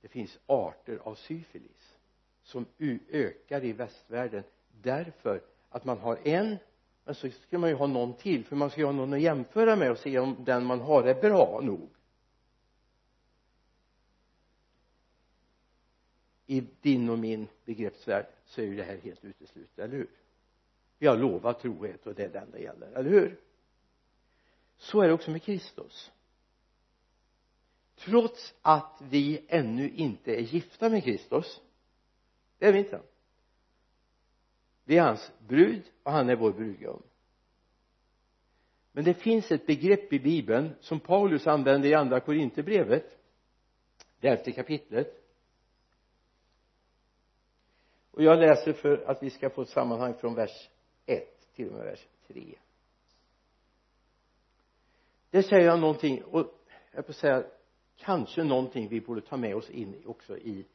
Det 0.00 0.08
finns 0.08 0.38
arter 0.46 0.98
av 1.02 1.14
syfilis 1.14 1.98
som 2.42 2.66
ökar 3.08 3.64
i 3.64 3.72
västvärlden 3.72 4.42
därför 4.82 5.42
att 5.68 5.84
man 5.84 5.98
har 5.98 6.18
en 6.24 6.56
men 7.04 7.14
så 7.14 7.30
ska 7.30 7.58
man 7.58 7.70
ju 7.70 7.76
ha 7.76 7.86
någon 7.86 8.14
till 8.14 8.44
för 8.44 8.56
man 8.56 8.70
ska 8.70 8.80
ju 8.80 8.86
ha 8.86 8.92
någon 8.92 9.12
att 9.12 9.20
jämföra 9.20 9.76
med 9.76 9.90
och 9.90 9.98
se 9.98 10.18
om 10.18 10.36
den 10.44 10.66
man 10.66 10.80
har 10.80 11.02
är 11.02 11.20
bra 11.20 11.60
nog. 11.62 11.88
I 16.50 16.66
din 16.80 17.08
och 17.08 17.18
min 17.18 17.48
begreppsvärld 17.64 18.26
så 18.44 18.60
är 18.60 18.64
ju 18.64 18.76
det 18.76 18.82
här 18.82 18.96
helt 18.96 19.24
uteslutet, 19.24 19.78
eller 19.78 19.96
hur? 19.96 20.10
Vi 20.98 21.06
har 21.06 21.16
lovat 21.16 21.60
trohet 21.60 22.06
och 22.06 22.14
det 22.14 22.24
är 22.24 22.28
den 22.28 22.50
det 22.50 22.58
gäller, 22.58 22.86
eller 22.86 23.10
hur? 23.10 23.40
Så 24.76 25.00
är 25.00 25.08
det 25.08 25.14
också 25.14 25.30
med 25.30 25.42
Kristus. 25.42 26.12
Trots 27.94 28.54
att 28.62 29.02
vi 29.10 29.46
ännu 29.48 29.90
inte 29.90 30.34
är 30.34 30.40
gifta 30.40 30.88
med 30.88 31.04
Kristus 31.04 31.60
det 32.58 32.66
är 32.66 32.72
vi 32.72 32.78
inte. 32.78 33.02
Vi 34.84 34.96
är 34.96 35.02
hans 35.02 35.32
brud 35.48 35.82
och 36.02 36.12
han 36.12 36.28
är 36.28 36.36
vår 36.36 36.52
brudgum. 36.52 37.02
Men 38.92 39.04
det 39.04 39.14
finns 39.14 39.52
ett 39.52 39.66
begrepp 39.66 40.12
i 40.12 40.20
bibeln 40.20 40.70
som 40.80 41.00
Paulus 41.00 41.46
använder 41.46 41.88
i 41.88 41.94
andra 41.94 42.20
korinterbrevet 42.20 43.18
det 44.20 44.28
elfte 44.28 44.52
kapitlet 44.52 45.19
och 48.10 48.22
jag 48.22 48.38
läser 48.38 48.72
för 48.72 48.98
att 49.06 49.22
vi 49.22 49.30
ska 49.30 49.50
få 49.50 49.62
ett 49.62 49.68
sammanhang 49.68 50.14
från 50.14 50.34
vers 50.34 50.70
1 51.06 51.52
till 51.54 51.68
och 51.68 51.74
med 51.74 51.84
vers 51.84 52.06
3 52.26 52.58
det 55.30 55.42
säger 55.42 55.70
han 55.70 55.80
någonting 55.80 56.22
och 56.22 56.54
jag 56.92 57.06
får 57.06 57.12
säga 57.12 57.44
kanske 57.96 58.44
någonting 58.44 58.88
vi 58.88 59.00
borde 59.00 59.20
ta 59.20 59.36
med 59.36 59.56
oss 59.56 59.70
in 59.70 60.02
också 60.06 60.38
i 60.38 60.66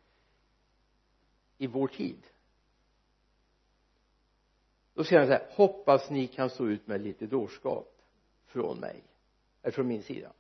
i 1.58 1.68
vår 1.68 1.88
tid. 1.88 2.28
Då 4.94 5.04
säger 5.04 5.20
han 5.20 5.28
så 5.28 5.34
här 5.34 5.48
hoppas 5.52 6.10
ni 6.10 6.28
kan 6.28 6.50
stå 6.50 6.68
ut 6.68 6.88
med 6.88 7.02
lite 7.02 7.28
dårskap 7.28 8.02
från 8.46 8.80
mig 8.80 9.04
eller 9.62 9.72
från 9.72 9.88
min 9.88 10.04
sida. 10.04 10.32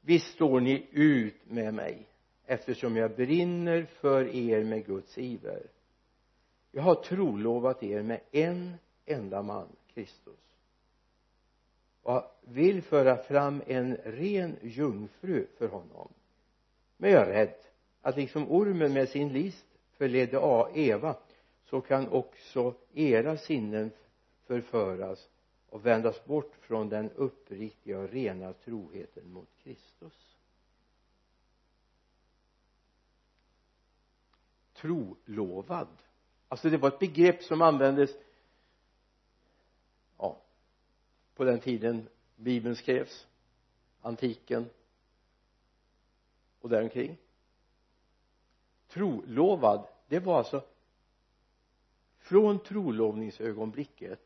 Visst 0.00 0.34
står 0.34 0.60
ni 0.60 0.88
ut 0.90 1.50
med 1.50 1.74
mig 1.74 2.08
eftersom 2.46 2.96
jag 2.96 3.16
brinner 3.16 3.84
för 3.84 4.34
er 4.36 4.64
med 4.64 4.86
Guds 4.86 5.18
iver 5.18 5.70
jag 6.70 6.82
har 6.82 6.94
trolovat 6.94 7.82
er 7.82 8.02
med 8.02 8.20
en 8.30 8.74
enda 9.06 9.42
man 9.42 9.68
Kristus. 9.94 10.38
Och 12.02 12.40
vill 12.40 12.82
föra 12.82 13.16
fram 13.16 13.62
en 13.66 13.96
ren 13.96 14.56
jungfru 14.62 15.46
för 15.58 15.68
honom. 15.68 16.12
Men 16.96 17.10
jag 17.10 17.22
är 17.22 17.32
rädd 17.32 17.54
att 18.00 18.16
liksom 18.16 18.50
ormen 18.50 18.92
med 18.92 19.08
sin 19.08 19.32
list 19.32 19.66
förledde 19.96 20.68
Eva 20.74 21.16
så 21.64 21.80
kan 21.80 22.08
också 22.08 22.74
era 22.92 23.36
sinnen 23.36 23.90
förföras 24.46 25.28
och 25.68 25.86
vändas 25.86 26.24
bort 26.24 26.52
från 26.60 26.88
den 26.88 27.10
uppriktiga 27.10 27.98
och 27.98 28.08
rena 28.08 28.52
troheten 28.52 29.32
mot 29.32 29.48
Kristus. 29.62 30.36
Trolovad 34.72 35.88
alltså 36.50 36.70
det 36.70 36.76
var 36.76 36.88
ett 36.88 36.98
begrepp 36.98 37.42
som 37.42 37.62
användes 37.62 38.10
ja 40.18 40.36
på 41.34 41.44
den 41.44 41.60
tiden 41.60 42.08
bibeln 42.36 42.76
skrevs 42.76 43.26
antiken 44.00 44.70
och 46.60 46.68
däromkring. 46.68 47.16
Trolovad 48.88 49.86
det 50.08 50.18
var 50.18 50.38
alltså 50.38 50.64
från 52.18 52.58
trolovningsögonblicket 52.58 54.20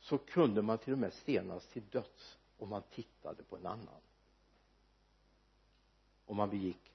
så 0.00 0.18
kunde 0.18 0.62
man 0.62 0.78
till 0.78 0.92
och 0.92 0.98
med 0.98 1.12
stenas 1.12 1.66
till 1.66 1.82
döds 1.90 2.38
om 2.58 2.68
man 2.68 2.82
tittade 2.82 3.42
på 3.42 3.56
en 3.56 3.66
annan. 3.66 4.00
Om 6.26 6.36
man 6.36 6.50
begick 6.50 6.92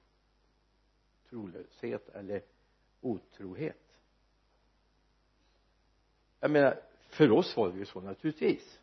trolöshet 1.28 2.08
eller 2.08 2.42
otrohet. 3.02 3.98
Jag 6.40 6.50
menar 6.50 6.80
för 7.08 7.30
oss 7.30 7.56
var 7.56 7.72
det 7.72 7.78
ju 7.78 7.84
så 7.84 8.00
naturligtvis. 8.00 8.78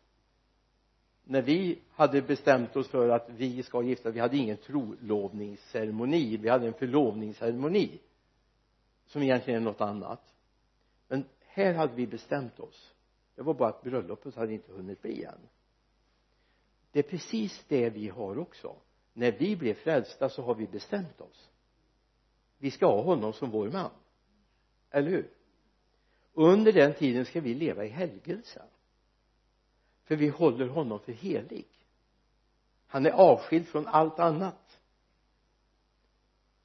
När 1.24 1.42
vi 1.42 1.78
hade 1.90 2.22
bestämt 2.22 2.76
oss 2.76 2.88
för 2.88 3.08
att 3.08 3.28
vi 3.28 3.62
ska 3.62 3.82
gifta 3.82 4.10
vi 4.10 4.20
hade 4.20 4.36
ingen 4.36 4.56
trolovningsceremoni 4.56 6.36
vi 6.36 6.48
hade 6.48 6.66
en 6.66 6.74
förlovningsceremoni 6.74 8.00
som 9.06 9.22
egentligen 9.22 9.62
är 9.62 9.64
något 9.64 9.80
annat. 9.80 10.34
Men 11.08 11.24
här 11.46 11.74
hade 11.74 11.94
vi 11.94 12.06
bestämt 12.06 12.60
oss. 12.60 12.94
Det 13.34 13.42
var 13.42 13.54
bara 13.54 13.68
att 13.68 13.82
bröllopet 13.82 14.34
hade 14.34 14.52
inte 14.52 14.72
hunnit 14.72 15.02
bli 15.02 15.24
än. 15.24 15.48
Det 16.92 16.98
är 16.98 17.02
precis 17.02 17.64
det 17.68 17.90
vi 17.90 18.08
har 18.08 18.38
också. 18.38 18.76
När 19.12 19.32
vi 19.32 19.56
blev 19.56 19.74
frälsta 19.74 20.28
så 20.28 20.42
har 20.42 20.54
vi 20.54 20.66
bestämt 20.66 21.20
oss. 21.20 21.50
Vi 22.58 22.70
ska 22.70 22.86
ha 22.86 23.02
honom 23.02 23.32
som 23.32 23.50
vår 23.50 23.70
man 23.70 23.90
eller 24.90 25.10
hur? 25.10 25.30
Under 26.32 26.72
den 26.72 26.94
tiden 26.94 27.24
ska 27.24 27.40
vi 27.40 27.54
leva 27.54 27.84
i 27.84 27.88
helgelse. 27.88 28.62
För 30.04 30.16
vi 30.16 30.28
håller 30.28 30.66
honom 30.66 31.00
för 31.00 31.12
helig. 31.12 31.66
Han 32.86 33.06
är 33.06 33.10
avskild 33.10 33.68
från 33.68 33.86
allt 33.86 34.18
annat. 34.18 34.80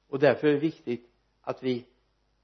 Och 0.08 0.18
därför 0.18 0.48
är 0.48 0.52
det 0.52 0.58
viktigt 0.58 1.10
att 1.40 1.62
vi 1.62 1.86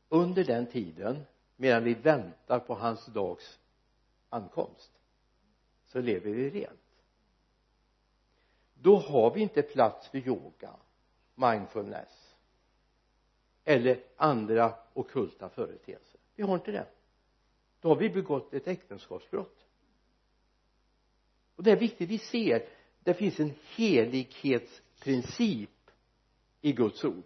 under 0.09 0.45
den 0.45 0.67
tiden 0.67 1.25
medan 1.57 1.85
vi 1.85 1.95
väntar 1.95 2.59
på 2.59 2.75
hans 2.75 3.07
dags 3.07 3.59
ankomst 4.29 4.93
så 5.87 6.01
lever 6.01 6.31
vi 6.31 6.51
rent. 6.51 6.81
Då 8.75 8.97
har 8.97 9.35
vi 9.35 9.41
inte 9.41 9.63
plats 9.63 10.09
för 10.09 10.19
yoga 10.19 10.77
mindfulness 11.35 12.35
eller 13.65 14.03
andra 14.17 14.75
okulta 14.95 15.49
företeelser. 15.49 16.21
Vi 16.35 16.43
har 16.43 16.55
inte 16.55 16.73
det. 16.73 16.87
Då 17.81 17.89
har 17.89 17.97
vi 17.97 18.11
begått 18.11 18.55
ett 18.55 18.69
äktenskapsbrott. 18.69 19.67
Och 21.57 21.63
det 21.63 21.71
är 21.71 21.77
viktigt 21.77 22.11
vi 22.11 22.19
ser 22.19 22.69
det 23.05 23.15
finns 23.15 23.41
en 23.41 23.53
helighetsprincip 23.77 25.91
i 26.61 26.73
Guds 26.73 27.05
ord 27.05 27.25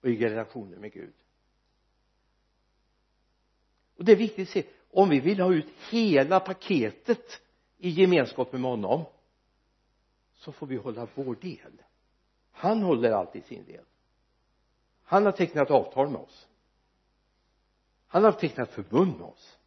och 0.00 0.08
i 0.08 0.16
relationen 0.16 0.80
med 0.80 0.92
Gud. 0.92 1.14
Och 3.96 4.04
det 4.04 4.12
är 4.12 4.16
viktigt 4.16 4.48
att 4.48 4.52
se 4.52 4.64
om 4.90 5.08
vi 5.08 5.20
vill 5.20 5.40
ha 5.40 5.54
ut 5.54 5.68
hela 5.90 6.40
paketet 6.40 7.42
i 7.78 7.88
gemenskap 7.88 8.52
med 8.52 8.62
honom 8.62 9.04
så 10.34 10.52
får 10.52 10.66
vi 10.66 10.76
hålla 10.76 11.08
vår 11.14 11.34
del. 11.34 11.82
Han 12.50 12.82
håller 12.82 13.10
alltid 13.10 13.44
sin 13.44 13.64
del. 13.64 13.84
Han 15.02 15.24
har 15.24 15.32
tecknat 15.32 15.70
avtal 15.70 16.10
med 16.10 16.20
oss 16.20 16.48
han 18.12 18.24
har 18.24 18.32
tecknat 18.32 18.70
förbund 18.70 19.18
med 19.18 19.26
oss. 19.26 19.58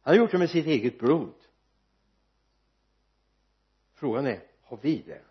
Han 0.00 0.14
har 0.14 0.18
gjort 0.18 0.30
det 0.30 0.38
med 0.38 0.50
sitt 0.50 0.66
eget 0.66 0.98
blod. 0.98 1.34
Frågan 3.94 4.26
är 4.26 4.42
har 4.62 4.78
vi 4.82 5.02
det? 5.02 5.22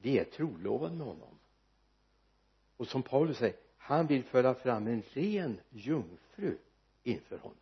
Vi 0.00 0.18
är 0.18 0.24
trolovade 0.24 0.94
med 0.94 1.06
honom. 1.06 1.38
Och 2.76 2.88
som 2.88 3.02
Paulus 3.02 3.38
säger 3.38 3.56
han 3.76 4.06
vill 4.06 4.24
föra 4.24 4.54
fram 4.54 4.86
en 4.86 5.02
ren 5.02 5.60
jungfru 5.70 6.58
inför 7.02 7.38
honom. 7.38 7.58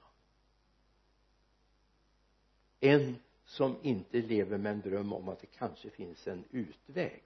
En 2.81 3.17
som 3.45 3.77
inte 3.83 4.19
lever 4.19 4.59
med 4.59 4.73
en 4.73 4.81
dröm 4.81 5.13
om 5.13 5.29
att 5.29 5.41
det 5.41 5.47
kanske 5.47 5.91
finns 5.91 6.27
en 6.27 6.45
utväg 6.51 7.23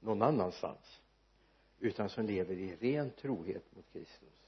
någon 0.00 0.22
annanstans 0.22 1.00
utan 1.80 2.08
som 2.08 2.26
lever 2.26 2.54
i 2.54 2.76
ren 2.76 3.10
trohet 3.10 3.76
mot 3.76 3.92
Kristus 3.92 4.39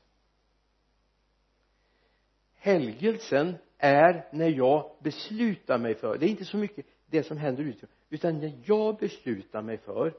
helgelsen 2.63 3.57
är 3.79 4.29
när 4.33 4.49
jag 4.49 4.97
beslutar 5.01 5.79
mig 5.79 5.95
för 5.95 6.19
det 6.19 6.27
är 6.27 6.31
inte 6.31 6.45
så 6.45 6.57
mycket 6.57 6.87
det 7.07 7.23
som 7.23 7.37
händer 7.37 7.63
ute 7.63 7.87
utan 8.09 8.39
när 8.39 8.61
jag 8.65 8.97
beslutar 8.97 9.63
mig 9.63 9.79
för 9.79 10.15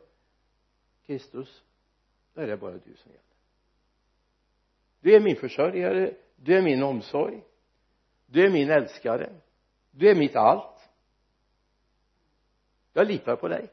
Kristus 1.06 1.64
då 2.34 2.42
är 2.42 2.48
det 2.48 2.58
bara 2.58 2.72
du 2.72 2.96
som 2.96 3.12
gäller. 3.12 3.24
Du 5.02 5.16
är 5.16 5.20
min 5.20 5.36
försörjare 5.36 6.14
du 6.36 6.58
är 6.58 6.62
min 6.62 6.84
omsorg 6.84 7.44
du 8.26 8.46
är 8.46 8.50
min 8.50 8.70
älskare 8.70 9.34
du 9.92 10.10
är 10.10 10.16
mitt 10.16 10.36
allt. 10.36 10.90
Jag 12.94 13.08
litar 13.08 13.36
på 13.36 13.48
dig. 13.48 13.70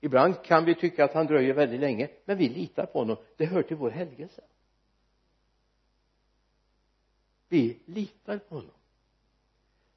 Ibland 0.00 0.44
kan 0.44 0.64
vi 0.64 0.74
tycka 0.74 1.04
att 1.04 1.14
han 1.14 1.26
dröjer 1.26 1.54
väldigt 1.54 1.80
länge 1.80 2.08
men 2.24 2.38
vi 2.38 2.48
litar 2.48 2.86
på 2.86 2.98
honom. 2.98 3.16
Det 3.36 3.46
hör 3.46 3.62
till 3.62 3.76
vår 3.76 3.90
helgelse 3.90 4.42
vi 7.50 7.78
litar 7.86 8.38
på 8.38 8.54
honom. 8.54 8.74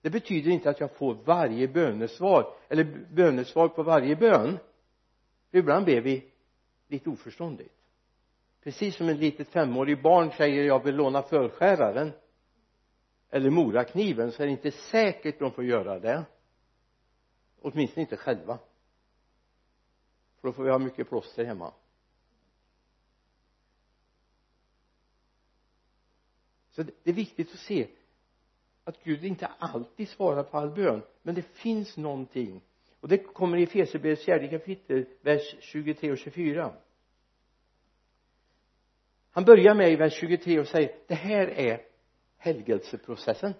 Det 0.02 0.10
betyder 0.10 0.52
inte 0.52 0.70
att 0.70 0.80
jag 0.80 0.96
får 0.96 1.14
varje 1.14 1.68
bönesvar 1.68 2.54
eller 2.68 3.08
bönesvar 3.12 3.68
på 3.68 3.84
varje 3.84 4.16
bön. 4.16 4.60
Ibland 5.52 5.86
ber 5.86 6.02
vi 6.02 6.32
lite 6.88 7.10
oförståndigt. 7.10 7.74
Precis 8.64 8.96
som 8.96 9.10
ett 9.10 9.18
litet 9.18 9.48
femårigt 9.48 10.04
barn 10.04 10.32
säger 10.32 10.64
jag 10.64 10.84
vill 10.84 10.96
låna 10.96 11.22
förskäraren. 11.22 12.12
Eller 13.30 13.50
morakniven 13.50 14.32
så 14.32 14.44
är 14.44 14.48
det 14.48 14.52
inte 14.52 14.72
säkert 14.72 15.40
de 15.40 15.52
får 15.52 15.64
göra 15.64 16.00
det. 16.00 16.26
Åtminstone 17.62 18.02
inte 18.02 18.18
själva. 18.18 18.60
För 20.42 20.48
då 20.48 20.54
får 20.54 20.64
vi 20.64 20.70
ha 20.70 20.80
mycket 20.80 21.10
plåster 21.10 21.46
hemma. 21.46 21.74
Så 26.76 26.84
det 26.84 27.10
är 27.10 27.14
viktigt 27.14 27.54
att 27.54 27.60
se 27.60 27.88
att 28.84 29.04
Gud 29.04 29.26
inte 29.26 29.48
alltid 29.48 30.10
svarar 30.10 30.44
på 30.44 30.58
all 30.58 30.70
bön 30.70 31.02
men 31.22 31.36
det 31.36 31.42
finns 31.42 31.98
någonting. 31.98 32.62
Och 33.00 33.08
det 33.08 33.18
kommer 33.18 33.58
i 33.58 33.64
Efesierbrevets 33.64 34.26
fjärde 34.26 34.48
kapitel 34.48 35.06
vers 35.22 35.56
23 35.60 36.12
och 36.12 36.18
24 36.18 36.74
han 39.36 39.46
börjar 39.46 39.76
med 39.76 39.92
i 39.92 39.96
vers 39.96 40.14
23 40.14 40.60
och 40.60 40.68
säger 40.68 40.96
det 41.08 41.16
här 41.16 41.48
är 41.48 41.82
helgelseprocessen. 42.38 43.54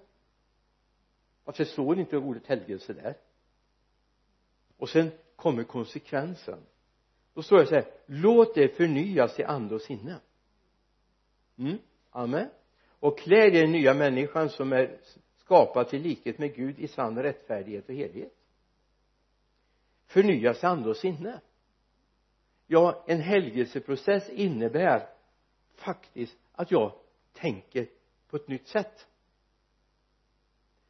Varför 1.44 1.64
står 1.64 2.00
inte 2.00 2.18
ordet 2.18 2.48
helgelse 2.48 2.94
där? 2.94 3.18
Och 4.78 4.90
sen 4.90 5.12
kommer 5.36 5.64
konsekvensen. 5.64 6.60
Då 7.34 7.42
står 7.44 7.60
det 7.60 7.66
så 7.66 7.76
här 7.76 7.92
låt 8.06 8.56
det 8.56 8.78
förnyas 8.78 9.40
i 9.40 9.44
ande 9.44 9.76
och 9.76 9.82
sinne. 9.82 10.20
Mm, 11.58 11.78
amen 12.10 12.50
och 13.04 13.20
klär 13.20 13.38
er 13.38 13.52
den 13.52 13.72
nya 13.72 13.94
människan 13.94 14.50
som 14.50 14.74
är 14.74 14.98
skapad 15.36 15.90
till 15.90 16.02
likhet 16.02 16.40
med 16.40 16.56
Gud 16.56 16.80
i 16.80 16.88
sann 16.88 17.24
rättfärdighet 17.24 17.90
och 17.90 17.96
helhet. 17.96 18.34
Förnyas 20.06 20.64
i 20.64 20.66
ande 20.66 20.90
och 20.90 20.98
sinne. 20.98 21.42
Ja 22.68 23.04
en 23.08 23.20
helgelseprocess 23.20 24.30
innebär 24.30 25.08
faktiskt 25.76 26.38
att 26.52 26.72
jag 26.72 26.94
tänker 27.34 27.88
på 28.30 28.36
ett 28.36 28.48
nytt 28.48 28.68
sätt. 28.68 29.08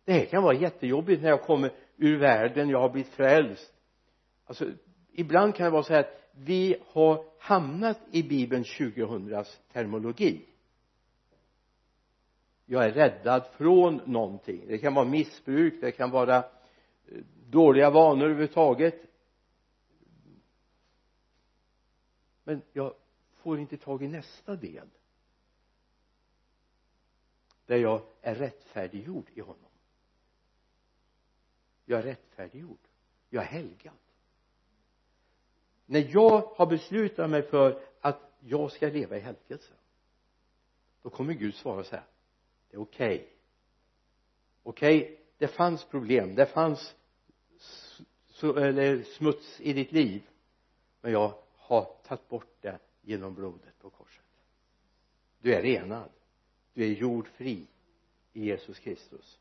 Det 0.06 0.13
här 0.13 0.26
kan 0.26 0.43
vara 0.43 0.56
jättejobbigt 0.56 1.21
när 1.21 1.30
jag 1.30 1.41
kommer 1.41 1.71
ur 1.97 2.17
världen 2.17 2.69
jag 2.69 2.80
har 2.80 2.89
blivit 2.89 3.13
frälst. 3.13 3.73
Alltså 4.45 4.71
ibland 5.12 5.56
kan 5.56 5.63
det 5.63 5.71
vara 5.71 5.84
så 5.84 5.93
här 5.93 5.99
att 5.99 6.30
vi 6.32 6.76
har 6.88 7.26
hamnat 7.39 7.99
i 8.12 8.23
bibeln 8.23 8.63
2000s 8.63 9.60
termologi 9.71 10.45
jag 12.65 12.86
är 12.86 12.91
räddad 12.91 13.47
från 13.47 14.02
någonting. 14.06 14.67
Det 14.67 14.78
kan 14.78 14.93
vara 14.93 15.06
missbruk 15.06 15.82
det 15.82 15.91
kan 15.91 16.12
vara 16.12 16.38
eh, 16.38 17.23
dåliga 17.49 17.89
vanor 17.89 18.26
överhuvudtaget. 18.26 19.06
Men 22.43 22.62
jag 22.73 22.93
får 23.34 23.60
inte 23.60 23.78
tag 23.78 24.04
i 24.04 24.08
nästa 24.08 24.56
del 24.56 24.88
där 27.65 27.78
jag 27.78 28.02
är 28.21 28.36
rättfärdiggjord 28.36 29.30
i 29.34 29.41
honom. 29.41 29.71
Jag 31.86 31.99
är 31.99 32.04
rättfärdiggjord. 32.04 32.80
Jag 33.30 33.43
är 33.43 33.47
helgad. 33.47 33.93
När 35.86 36.10
jag 36.13 36.39
har 36.41 36.65
beslutat 36.65 37.30
mig 37.30 37.41
för 37.41 37.84
att 38.02 38.19
jag 38.39 38.71
ska 38.71 38.88
leva 38.88 39.17
i 39.17 39.19
helgelse 39.19 39.73
då 41.02 41.10
kommer 41.10 41.34
Gud 41.34 41.56
svara 41.56 41.84
så 41.84 41.95
här 41.95 42.06
det 42.73 42.77
är 42.77 42.81
okej. 42.81 43.15
Okay. 43.15 43.27
okej 44.63 45.03
okay, 45.03 45.17
det 45.38 45.47
fanns 45.47 45.86
problem. 45.86 46.36
Det 46.36 46.45
fanns 46.45 46.95
smuts 49.17 49.62
i 49.62 49.73
ditt 49.73 49.91
liv. 49.91 50.29
Men 51.01 51.12
jag 51.12 51.38
har 51.55 51.97
tagit 52.03 52.29
bort 52.29 52.62
det 52.62 52.79
genom 53.01 53.33
blodet 53.33 53.79
på 53.79 53.89
korset. 53.89 54.25
Du 55.41 55.53
är 55.53 55.62
renad. 55.62 56.09
Du 56.73 56.83
är 56.83 56.88
gjord 56.88 57.27
fri 57.27 57.67
i 58.33 58.45
Jesus 58.45 58.79
Kristus. 58.79 59.39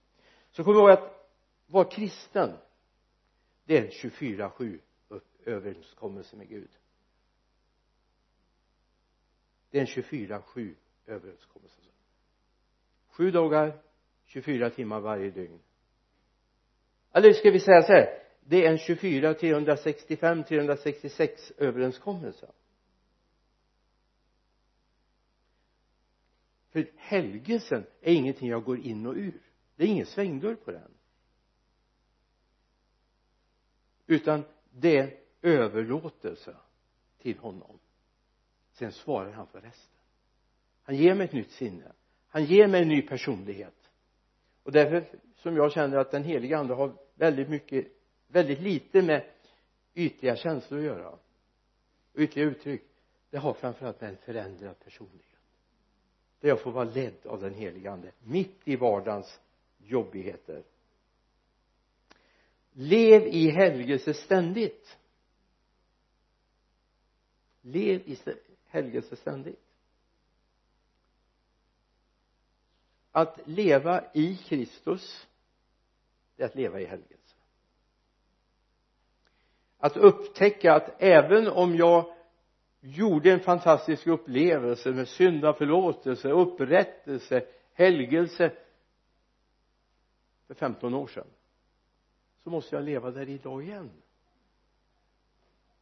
Så 0.50 0.64
kom 0.64 0.74
ihåg 0.74 0.90
att 0.90 1.30
vara 1.66 1.84
kristen 1.84 2.56
det 3.64 3.78
är 3.78 3.84
en 3.84 3.90
24-7 3.90 4.78
överenskommelse 5.44 6.36
med 6.36 6.48
Gud. 6.48 6.70
Det 9.70 9.78
är 9.78 9.80
en 9.80 9.86
24-7 9.86 10.74
överenskommelse 11.06 11.82
sju 13.12 13.30
dagar 13.30 13.78
24 14.24 14.70
timmar 14.70 15.00
varje 15.00 15.30
dygn. 15.30 15.58
Eller 17.12 17.32
ska 17.32 17.50
vi 17.50 17.60
säga 17.60 17.82
så 17.82 17.92
här 17.92 18.22
det 18.44 18.66
är 18.66 18.70
en 18.70 18.78
24 18.78 19.34
365 19.34 20.44
366 20.44 21.52
överenskommelse. 21.56 22.52
För 26.70 26.90
helgelsen 26.96 27.86
är 28.00 28.14
ingenting 28.14 28.48
jag 28.48 28.64
går 28.64 28.78
in 28.78 29.06
och 29.06 29.14
ur. 29.14 29.40
Det 29.76 29.84
är 29.84 29.88
ingen 29.88 30.06
svängdörr 30.06 30.54
på 30.54 30.70
den. 30.70 30.90
Utan 34.06 34.44
det 34.70 34.98
är 34.98 35.18
överlåtelse 35.42 36.56
till 37.18 37.38
honom. 37.38 37.78
Sen 38.72 38.92
svarar 38.92 39.32
han 39.32 39.46
för 39.46 39.60
resten. 39.60 40.00
Han 40.82 40.96
ger 40.96 41.14
mig 41.14 41.24
ett 41.24 41.32
nytt 41.32 41.50
sinne 41.50 41.92
han 42.32 42.44
ger 42.44 42.68
mig 42.68 42.82
en 42.82 42.88
ny 42.88 43.02
personlighet. 43.02 43.90
Och 44.62 44.72
därför 44.72 45.04
som 45.36 45.56
jag 45.56 45.72
känner 45.72 45.96
att 45.96 46.10
den 46.10 46.24
heliga 46.24 46.58
ande 46.58 46.74
har 46.74 46.92
väldigt 47.14 47.48
mycket 47.48 47.86
väldigt 48.28 48.60
lite 48.60 49.02
med 49.02 49.24
ytliga 49.94 50.36
känslor 50.36 50.78
att 50.78 50.84
göra. 50.84 51.18
Ytliga 52.14 52.46
uttryck 52.46 52.82
det 53.30 53.38
har 53.38 53.54
framförallt 53.54 54.00
med 54.00 54.10
en 54.10 54.16
förändrad 54.16 54.78
personlighet. 54.78 55.26
Där 56.40 56.48
jag 56.48 56.60
får 56.60 56.72
vara 56.72 56.84
ledd 56.84 57.26
av 57.26 57.40
den 57.40 57.54
heliga 57.54 57.92
ande 57.92 58.12
mitt 58.18 58.58
i 58.64 58.76
vardagens 58.76 59.40
jobbigheter. 59.78 60.62
Lev 62.72 63.22
i 63.22 63.50
helgelse 63.50 64.14
ständigt. 64.14 64.98
Lev 67.60 68.00
i 68.08 68.18
helgelse 68.66 69.16
ständigt. 69.16 69.61
Att 73.12 73.38
leva 73.44 74.04
i 74.14 74.36
Kristus 74.36 75.26
det 76.36 76.42
är 76.42 76.46
att 76.46 76.54
leva 76.54 76.80
i 76.80 76.84
helgelse. 76.84 77.36
Att 79.78 79.96
upptäcka 79.96 80.74
att 80.74 81.02
även 81.02 81.48
om 81.48 81.76
jag 81.76 82.14
gjorde 82.80 83.32
en 83.32 83.40
fantastisk 83.40 84.06
upplevelse 84.06 84.92
med 84.92 85.08
syndaförlåtelse, 85.08 86.30
upprättelse, 86.30 87.46
helgelse 87.72 88.52
för 90.46 90.54
15 90.54 90.94
år 90.94 91.06
sedan 91.06 91.26
så 92.44 92.50
måste 92.50 92.76
jag 92.76 92.84
leva 92.84 93.10
där 93.10 93.28
idag 93.28 93.62
igen. 93.62 93.90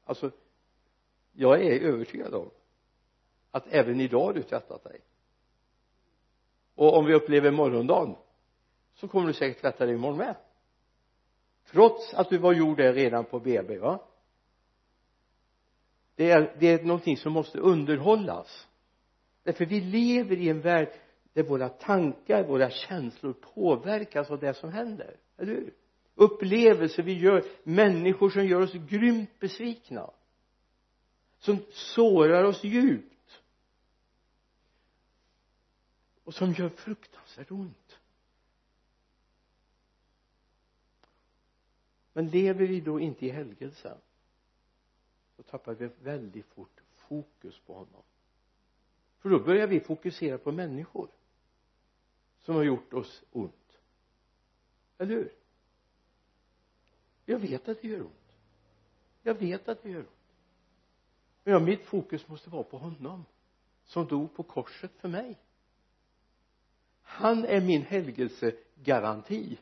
Alltså 0.05 0.31
jag 1.33 1.65
är 1.65 1.81
övertygad 1.81 2.35
om 2.35 2.51
att 3.51 3.67
även 3.67 4.01
idag 4.01 4.25
har 4.25 4.33
du 4.33 4.43
tvättat 4.43 4.85
dig 4.85 5.01
och 6.81 6.97
om 6.97 7.07
vi 7.07 7.15
upplever 7.15 7.51
morgondagen 7.51 8.17
så 8.95 9.09
kommer 9.09 9.27
du 9.27 9.33
säkert 9.33 9.61
tvätta 9.61 9.87
dig 9.87 9.95
imorgon 9.95 10.19
med. 10.19 10.37
Trots 11.71 12.15
att 12.15 12.31
du 12.31 12.39
var 12.39 12.53
gjord 12.53 12.77
där 12.77 12.93
redan 12.93 13.25
på 13.25 13.41
BB 13.41 13.79
va? 13.79 14.01
Det 16.15 16.31
är, 16.31 16.57
det 16.59 16.67
är 16.67 16.85
någonting 16.85 17.17
som 17.17 17.33
måste 17.33 17.59
underhållas. 17.59 18.69
Därför 19.43 19.67
vi 19.67 19.81
lever 19.81 20.37
i 20.37 20.49
en 20.49 20.61
värld 20.61 20.89
där 21.33 21.43
våra 21.43 21.69
tankar, 21.69 22.45
våra 22.45 22.71
känslor 22.71 23.33
påverkas 23.33 24.31
av 24.31 24.41
det 24.41 24.55
som 24.55 24.73
händer, 24.73 25.17
eller 25.37 25.53
hur? 25.53 25.75
Upplevelser 26.15 27.03
vi 27.03 27.19
gör, 27.19 27.45
människor 27.63 28.31
som 28.31 28.47
gör 28.47 28.61
oss 28.61 28.73
grymt 28.73 29.39
besvikna 29.41 30.11
som 31.39 31.59
sårar 31.71 32.45
oss 32.45 32.65
djupt. 32.65 33.10
Och 36.25 36.35
som 36.35 36.53
gör 36.53 36.69
fruktansvärt 36.69 37.51
ont. 37.51 37.99
Men 42.13 42.29
lever 42.29 42.67
vi 42.67 42.81
då 42.81 43.01
inte 43.01 43.27
i 43.27 43.31
helgelsen 43.31 43.99
då 45.37 45.43
tappar 45.43 45.75
vi 45.75 45.91
väldigt 46.03 46.47
fort 46.47 46.81
fokus 46.97 47.59
på 47.59 47.75
honom. 47.75 48.03
För 49.19 49.31
då 49.31 49.41
börjar 49.41 49.67
vi 49.67 49.81
fokusera 49.81 50.39
på 50.39 50.53
människor 50.53 51.09
som 52.39 52.55
har 52.55 52.63
gjort 52.63 52.93
oss 52.93 53.23
ont. 53.31 53.79
Eller 54.99 55.15
hur? 55.15 55.33
Jag 57.25 57.39
vet 57.39 57.69
att 57.69 57.83
det 57.83 57.89
gör 57.89 58.01
ont. 58.01 58.33
Jag 59.23 59.35
vet 59.35 59.69
att 59.69 59.83
det 59.83 59.91
gör 59.91 60.01
ont. 60.01 60.35
Men 61.45 61.55
ja, 61.55 61.61
mitt 61.61 61.85
fokus 61.85 62.29
måste 62.29 62.51
vara 62.51 62.63
på 62.63 62.79
honom 62.79 63.25
som 63.85 64.07
dog 64.07 64.35
på 64.35 64.43
korset 64.43 64.93
för 64.97 65.09
mig 65.09 65.39
han 67.11 67.45
är 67.45 67.61
min 67.61 67.83
helgelsegaranti. 67.83 69.59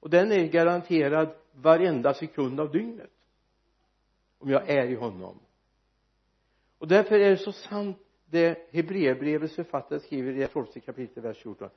Och 0.00 0.10
den 0.10 0.32
är 0.32 0.46
garanterad 0.46 1.34
varenda 1.52 2.14
sekund 2.14 2.60
av 2.60 2.72
dygnet 2.72 3.10
om 4.38 4.50
jag 4.50 4.68
är 4.68 4.86
i 4.86 4.94
honom. 4.94 5.38
Och 6.78 6.88
därför 6.88 7.18
är 7.18 7.30
det 7.30 7.36
så 7.36 7.52
sant 7.52 7.98
det 8.26 8.68
Hebreerbrevets 8.72 9.54
författare 9.54 10.00
skriver 10.00 10.32
i 10.32 10.38
det 10.38 10.48
tolfte 10.48 10.80
kapitlet 10.80 11.24
vers 11.24 11.42
14 11.42 11.70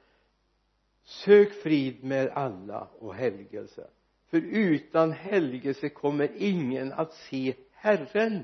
sök 1.03 1.53
frid 1.53 2.03
med 2.03 2.29
alla 2.29 2.87
och 2.99 3.15
helgelse 3.15 3.87
för 4.27 4.37
utan 4.37 5.11
helgelse 5.11 5.89
kommer 5.89 6.31
ingen 6.37 6.93
att 6.93 7.13
se 7.13 7.55
Herren 7.71 8.43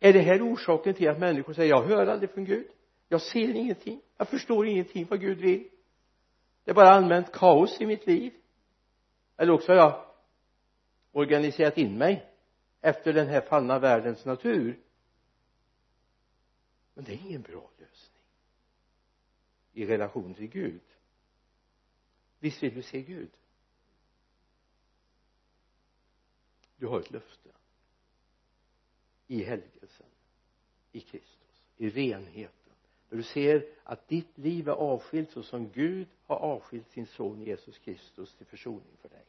är 0.00 0.12
det 0.12 0.20
här 0.20 0.52
orsaken 0.52 0.94
till 0.94 1.08
att 1.08 1.18
människor 1.18 1.52
säger 1.52 1.70
jag 1.70 1.82
hör 1.82 2.06
aldrig 2.06 2.30
från 2.30 2.44
Gud. 2.44 2.70
Jag 3.08 3.22
ser 3.22 3.54
ingenting. 3.54 4.02
Jag 4.16 4.28
förstår 4.28 4.66
ingenting 4.66 5.06
vad 5.06 5.20
Gud 5.20 5.38
vill. 5.38 5.68
Det 6.64 6.70
är 6.70 6.74
bara 6.74 6.88
allmänt 6.88 7.32
kaos 7.32 7.80
i 7.80 7.86
mitt 7.86 8.06
liv. 8.06 8.32
Eller 9.36 9.52
också 9.52 9.72
har 9.72 9.76
jag 9.76 10.04
organiserat 11.12 11.78
in 11.78 11.98
mig 11.98 12.26
efter 12.80 13.12
den 13.12 13.28
här 13.28 13.40
fallna 13.40 13.78
världens 13.78 14.24
natur. 14.24 14.80
Men 16.94 17.04
det 17.04 17.12
är 17.12 17.26
ingen 17.26 17.42
bra 17.42 17.70
lösning 17.78 18.22
i 19.72 19.86
relation 19.86 20.34
till 20.34 20.46
Gud. 20.46 20.82
Visst 22.38 22.62
vill 22.62 22.74
du 22.74 22.82
se 22.82 23.02
Gud? 23.02 23.30
Du 26.76 26.86
har 26.86 27.00
ett 27.00 27.10
löfte 27.10 27.50
i 29.30 29.42
helgelsen 29.42 30.06
i 30.92 31.00
Kristus 31.00 31.62
i 31.76 31.90
renheten. 31.90 32.72
När 33.08 33.16
du 33.16 33.22
ser 33.22 33.66
att 33.84 34.08
ditt 34.08 34.38
liv 34.38 34.68
är 34.68 34.72
avskilt 34.72 35.30
så 35.30 35.42
som 35.42 35.70
Gud 35.70 36.08
har 36.26 36.36
avskilt 36.36 36.90
sin 36.90 37.06
son 37.06 37.40
Jesus 37.40 37.78
Kristus 37.78 38.34
till 38.34 38.46
försoning 38.46 38.96
för 39.00 39.08
dig 39.08 39.24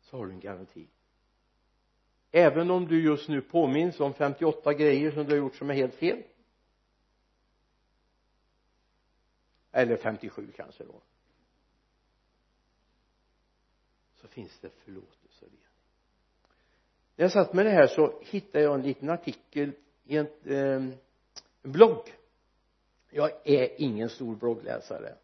så 0.00 0.16
har 0.16 0.26
du 0.26 0.32
en 0.32 0.40
garanti. 0.40 0.86
Även 2.30 2.70
om 2.70 2.88
du 2.88 3.02
just 3.02 3.28
nu 3.28 3.40
påminns 3.40 4.00
om 4.00 4.14
58 4.14 4.74
grejer 4.74 5.10
som 5.10 5.24
du 5.24 5.30
har 5.30 5.38
gjort 5.38 5.56
som 5.56 5.70
är 5.70 5.74
helt 5.74 5.94
fel 5.94 6.22
eller 9.72 9.96
57 9.96 10.52
kanske 10.56 10.84
då 10.84 11.00
så 14.14 14.28
finns 14.28 14.58
det 14.60 14.70
förlåtelse 14.70 15.21
när 17.16 17.24
jag 17.24 17.32
satt 17.32 17.52
med 17.52 17.66
det 17.66 17.70
här 17.70 17.86
så 17.86 18.20
hittade 18.20 18.64
jag 18.64 18.74
en 18.74 18.82
liten 18.82 19.10
artikel 19.10 19.72
i 20.04 20.16
en, 20.16 20.26
eh, 20.44 20.56
en 20.56 20.98
blogg. 21.62 22.14
Jag 23.10 23.30
är 23.44 23.80
ingen 23.80 24.08
stor 24.08 24.36
bloggläsare 24.36 25.14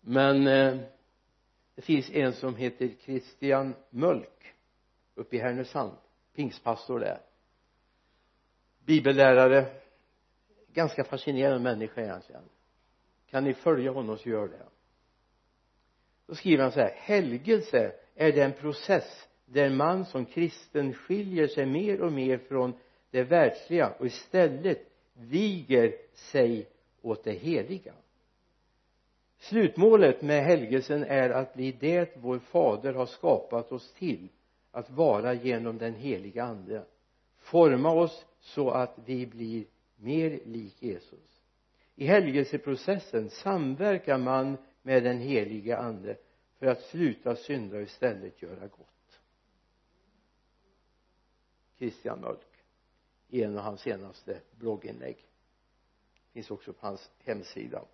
men 0.00 0.46
eh, 0.46 0.76
det 1.74 1.82
finns 1.82 2.10
en 2.10 2.32
som 2.32 2.56
heter 2.56 2.90
Christian 3.00 3.74
Mölk 3.90 4.54
uppe 5.14 5.36
i 5.36 5.38
Härnösand 5.38 5.96
pingstpastor 6.34 7.00
där. 7.00 7.20
Bibellärare 8.84 9.66
ganska 10.72 11.04
fascinerande 11.04 11.58
människa 11.58 12.00
egentligen. 12.00 12.42
Kan 13.26 13.44
ni 13.44 13.54
följa 13.54 13.90
honom 13.90 14.18
så 14.18 14.28
gör 14.28 14.48
det. 14.48 14.66
Då 16.26 16.34
skriver 16.34 16.62
han 16.62 16.72
så 16.72 16.80
här 16.80 16.94
helgelse 16.96 17.92
är 18.14 18.32
den 18.32 18.52
process 18.52 19.28
där 19.52 19.70
man 19.70 20.04
som 20.04 20.24
kristen 20.24 20.94
skiljer 20.94 21.46
sig 21.46 21.66
mer 21.66 22.00
och 22.00 22.12
mer 22.12 22.38
från 22.38 22.74
det 23.10 23.22
världsliga 23.22 23.94
och 23.98 24.06
istället 24.06 24.86
viger 25.14 25.94
sig 26.14 26.68
åt 27.02 27.24
det 27.24 27.32
heliga. 27.32 27.92
Slutmålet 29.38 30.22
med 30.22 30.44
helgelsen 30.44 31.04
är 31.04 31.30
att 31.30 31.54
bli 31.54 31.72
det 31.72 32.16
vår 32.16 32.38
fader 32.38 32.92
har 32.92 33.06
skapat 33.06 33.72
oss 33.72 33.92
till 33.92 34.28
att 34.70 34.90
vara 34.90 35.34
genom 35.34 35.78
den 35.78 35.94
heliga 35.94 36.44
ande. 36.44 36.84
Forma 37.38 37.92
oss 37.92 38.26
så 38.40 38.70
att 38.70 38.98
vi 39.04 39.26
blir 39.26 39.64
mer 39.96 40.40
lik 40.44 40.82
Jesus. 40.82 41.42
I 41.94 42.06
helgelseprocessen 42.06 43.30
samverkar 43.30 44.18
man 44.18 44.56
med 44.82 45.02
den 45.02 45.18
heliga 45.18 45.78
ande 45.78 46.16
för 46.58 46.66
att 46.66 46.80
sluta 46.80 47.36
synda 47.36 47.76
och 47.76 47.82
istället 47.82 48.42
göra 48.42 48.66
gott. 48.66 48.99
Christian 51.80 52.20
Mölk 52.20 52.64
i 53.28 53.42
en 53.42 53.58
av 53.58 53.64
hans 53.64 53.80
senaste 53.80 54.40
blogginlägg. 54.50 55.26
Finns 56.32 56.50
också 56.50 56.72
på 56.72 56.86
hans 56.86 57.10
hemsida. 57.18 57.84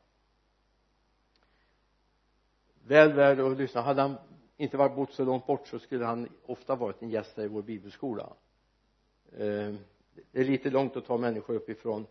Väl 2.87 3.13
värd 3.13 3.41
att 3.41 3.59
lyssna. 3.59 3.81
Hade 3.81 4.03
han 4.03 4.17
inte 4.57 4.77
varit 4.77 4.97
bott 4.97 5.13
så 5.13 5.25
långt 5.25 5.47
bort 5.47 5.69
så 5.69 5.79
skulle 5.79 6.05
han 6.05 6.29
ofta 6.47 6.75
varit 6.75 7.03
en 7.03 7.11
gäst 7.11 7.39
i 7.39 7.49
vår 7.49 7.63
bibelskola. 7.63 8.33
Eh, 9.33 9.75
det 10.31 10.41
är 10.41 10.45
lite 10.45 10.71
långt 10.71 10.97
att 10.97 11.07
ta 11.07 11.17
människor 11.17 11.55
uppifrån 11.55 12.07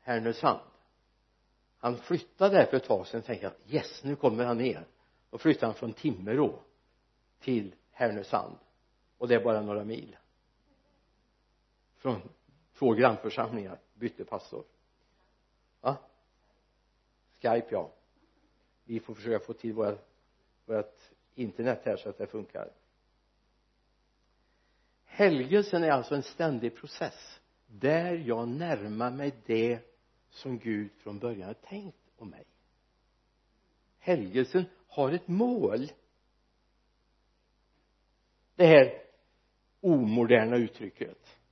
Härnösand. 0.00 0.60
Han 1.78 1.96
flyttade 1.96 2.66
för 2.66 2.76
ett 2.76 2.84
tag 2.84 3.06
sedan. 3.06 3.22
Tänkte 3.22 3.46
jag 3.46 3.74
yes 3.74 4.04
nu 4.04 4.16
kommer 4.16 4.44
han 4.44 4.58
ner. 4.58 4.86
Då 5.30 5.38
flyttade 5.38 5.66
han 5.66 5.74
från 5.74 5.92
Timrå 5.92 6.58
till 7.40 7.74
Härnösand. 7.90 8.56
Och 9.18 9.28
det 9.28 9.34
är 9.34 9.44
bara 9.44 9.60
några 9.60 9.84
mil 9.84 10.16
från 12.04 12.22
två 12.78 12.92
grannförsamlingar 12.92 13.80
bytte 13.94 14.24
pastor. 14.24 14.64
Va? 15.80 15.96
Skype 17.32 17.66
ja. 17.70 17.92
Vi 18.84 19.00
får 19.00 19.14
försöka 19.14 19.44
få 19.44 19.52
till 19.52 19.72
vårat, 19.72 20.08
vårat 20.66 21.12
internet 21.34 21.80
här 21.84 21.96
så 21.96 22.08
att 22.08 22.18
det 22.18 22.26
funkar. 22.26 22.70
Helgelsen 25.04 25.84
är 25.84 25.90
alltså 25.90 26.14
en 26.14 26.22
ständig 26.22 26.76
process 26.76 27.40
där 27.66 28.14
jag 28.14 28.48
närmar 28.48 29.10
mig 29.10 29.34
det 29.46 29.78
som 30.30 30.58
Gud 30.58 30.92
från 30.92 31.18
början 31.18 31.46
har 31.46 31.54
tänkt 31.54 32.10
om 32.16 32.30
mig. 32.30 32.44
Helgelsen 33.98 34.64
har 34.86 35.12
ett 35.12 35.28
mål. 35.28 35.92
Det 38.54 38.66
här 38.66 39.02
omoderna 39.80 40.56
uttrycket 40.56 41.43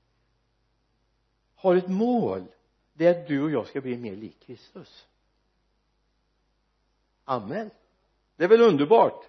har 1.63 1.77
ett 1.77 1.89
mål? 1.89 2.45
Det 2.93 3.07
är 3.07 3.21
att 3.21 3.27
du 3.27 3.43
och 3.43 3.51
jag 3.51 3.67
ska 3.67 3.81
bli 3.81 3.97
mer 3.97 4.17
lik 4.17 4.41
Kristus. 4.41 5.07
Amen. 7.25 7.71
Det 8.37 8.45
är 8.45 8.49
väl 8.49 8.61
underbart? 8.61 9.25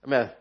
Jag 0.00 0.10
menar 0.10 0.36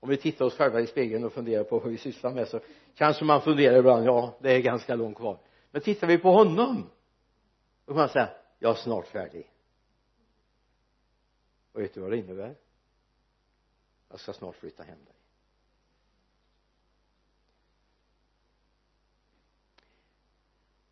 om 0.00 0.08
vi 0.08 0.16
tittar 0.16 0.44
oss 0.44 0.56
själva 0.56 0.80
i 0.80 0.86
spegeln 0.86 1.24
och 1.24 1.32
funderar 1.32 1.64
på 1.64 1.78
vad 1.78 1.90
vi 1.90 1.98
sysslar 1.98 2.34
med 2.34 2.48
så 2.48 2.60
kanske 2.94 3.24
man 3.24 3.42
funderar 3.42 3.78
ibland 3.78 4.06
ja 4.06 4.38
det 4.40 4.52
är 4.52 4.60
ganska 4.60 4.94
långt 4.94 5.16
kvar. 5.16 5.38
Men 5.70 5.82
tittar 5.82 6.06
vi 6.06 6.18
på 6.18 6.30
honom 6.30 6.90
då 7.84 7.92
kan 7.92 7.96
man 7.96 8.08
säga 8.08 8.28
jag 8.58 8.70
är 8.70 8.74
snart 8.74 9.06
färdig. 9.06 9.50
Och 11.72 11.80
vet 11.80 11.94
du 11.94 12.00
vad 12.00 12.10
det 12.10 12.16
innebär? 12.16 12.56
Jag 14.08 14.20
ska 14.20 14.32
snart 14.32 14.56
flytta 14.56 14.82
hem 14.82 15.04
dig. 15.04 15.14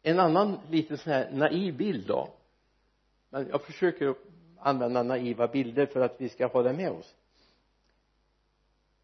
En 0.02 0.18
annan 0.18 0.58
liten 0.70 0.98
sån 0.98 1.12
här 1.12 1.30
naiv 1.30 1.76
bild 1.76 2.06
då. 2.06 2.34
Men 3.30 3.48
jag 3.48 3.62
försöker 3.62 4.14
använda 4.58 5.02
naiva 5.02 5.48
bilder 5.48 5.86
för 5.86 6.00
att 6.00 6.20
vi 6.20 6.28
ska 6.28 6.46
ha 6.46 6.62
det 6.62 6.72
med 6.72 6.90
oss. 6.90 7.14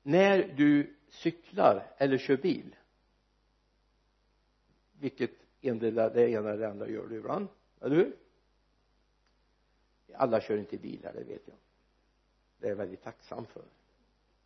När 0.03 0.55
du 0.57 0.97
cyklar 1.09 1.87
eller 1.97 2.19
kör 2.19 2.37
bil 2.37 2.77
vilket 5.01 5.31
endera 5.61 6.09
det 6.09 6.31
ena 6.31 6.49
eller 6.49 6.59
det 6.59 6.69
andra 6.71 6.89
gör 6.89 7.07
du 7.07 7.17
ibland 7.17 7.49
eller 7.81 7.97
hur? 7.97 8.17
Alla 10.15 10.41
kör 10.41 10.57
inte 10.57 10.77
bil 10.77 11.01
här 11.05 11.13
det 11.13 11.25
vet 11.25 11.43
jag. 11.47 11.57
Det 12.59 12.67
är 12.67 12.71
jag 12.71 12.77
väldigt 12.77 13.03
tacksam 13.03 13.47
för. 13.47 13.63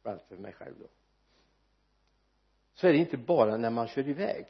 Bland 0.02 0.18
annat 0.18 0.28
för 0.28 0.36
mig 0.36 0.52
själv 0.52 0.74
då. 0.80 0.86
Så 2.74 2.86
är 2.86 2.92
det 2.92 2.98
inte 2.98 3.16
bara 3.16 3.56
när 3.56 3.70
man 3.70 3.88
kör 3.88 4.08
iväg 4.08 4.46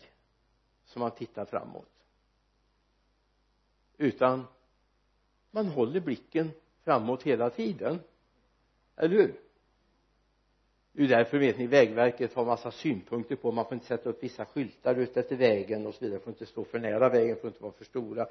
som 0.85 1.01
man 1.01 1.11
tittar 1.11 1.45
framåt 1.45 1.92
utan 4.03 4.45
man 5.51 5.67
håller 5.67 6.01
blicken 6.01 6.51
framåt 6.85 7.23
hela 7.23 7.51
tiden. 7.51 8.01
Eller 8.97 9.17
hur? 9.17 9.35
Det 10.93 11.03
är 11.03 11.09
därför 11.09 11.39
vet 11.39 11.59
ni 11.59 11.67
vägverket 11.67 12.35
har 12.35 12.45
massa 12.45 12.71
synpunkter 12.71 13.37
på. 13.37 13.53
Man 13.53 13.65
får 13.65 13.75
inte 13.75 13.87
sätta 13.87 14.11
upp 14.11 14.23
vissa 14.23 14.45
skyltar 14.45 14.95
ute 14.95 15.21
efter 15.21 15.37
vägen 15.37 15.87
och 15.87 15.95
så 15.95 16.05
vidare. 16.05 16.21
Får 16.21 16.33
inte 16.33 16.47
stå 16.47 16.65
för 16.65 16.79
nära 16.79 17.09
vägen 17.09 17.37
får 17.37 17.49
inte 17.49 17.63
vara 17.63 17.73
för 17.73 17.85
stora. 17.85 18.27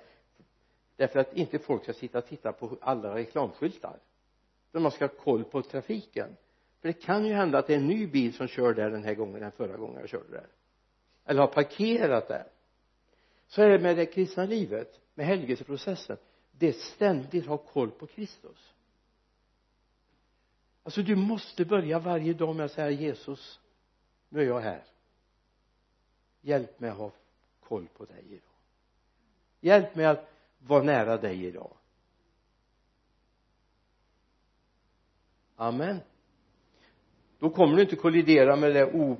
Därför 0.96 1.20
att 1.20 1.34
inte 1.34 1.60
folk 1.60 1.84
ska 1.84 1.94
sitta 1.94 2.18
och 2.18 2.28
titta 2.28 2.52
på 2.52 2.78
alla 2.82 3.16
reklamskyltar. 3.16 4.00
Utan 4.70 4.82
man 4.82 4.92
ska 4.92 5.06
ha 5.06 5.14
koll 5.14 5.44
på 5.44 5.62
trafiken. 5.62 6.36
För 6.82 6.88
det 6.88 6.94
kan 6.94 7.26
ju 7.26 7.34
hända 7.34 7.58
att 7.58 7.68
det 7.68 7.74
är 7.74 7.78
en 7.78 7.88
ny 7.88 8.08
bil 8.08 8.34
som 8.34 8.48
kör 8.48 8.74
där 8.74 8.90
den 8.90 9.04
här 9.04 9.14
gången 9.14 9.44
än 9.44 9.52
förra 9.52 9.78
gången 9.78 10.00
jag 10.00 10.10
körde 10.10 10.32
där. 10.32 10.48
Eller 11.26 11.42
har 11.42 11.48
parkerat 11.48 12.28
där 12.28 12.48
så 13.52 13.62
är 13.62 13.70
det 13.70 13.80
med 13.80 13.98
det 13.98 14.06
kristna 14.06 14.46
livet 14.46 15.00
med 15.14 15.26
helgelseprocessen. 15.26 16.18
Det 16.52 16.68
är 16.68 16.74
ständigt 16.74 17.46
ha 17.46 17.58
koll 17.58 17.92
på 17.92 18.08
Kristus. 18.08 18.74
Alltså 20.84 21.02
du 21.02 21.16
måste 21.16 21.66
börja 21.66 22.00
varje 22.00 22.34
dag 22.34 22.56
med 22.56 22.66
att 22.66 22.72
säga 22.72 22.90
Jesus 22.90 23.60
nu 24.30 24.42
är 24.42 24.46
jag 24.46 24.60
här. 24.60 24.84
Hjälp 26.42 26.80
mig 26.80 26.90
att 26.90 26.98
ha 26.98 27.12
koll 27.60 27.88
på 27.88 28.06
dig 28.06 28.24
idag. 28.28 28.56
Hjälp 29.60 29.96
mig 29.96 30.06
att 30.06 30.30
vara 30.60 30.84
nära 30.84 31.18
dig 31.18 31.46
idag. 31.46 31.74
Amen. 35.56 36.00
Då 37.40 37.50
kommer 37.50 37.76
du 37.76 37.82
inte 37.82 37.96
kollidera 37.96 38.56
med 38.56 38.74
det 38.74 39.16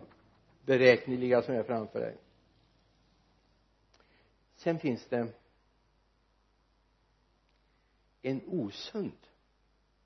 oberäkneliga 0.66 1.42
som 1.42 1.56
är 1.56 1.64
framför 1.64 2.00
dig 2.00 2.18
sen 4.62 4.80
finns 4.80 5.08
det 5.08 5.28
en 8.22 8.42
osund 8.48 9.28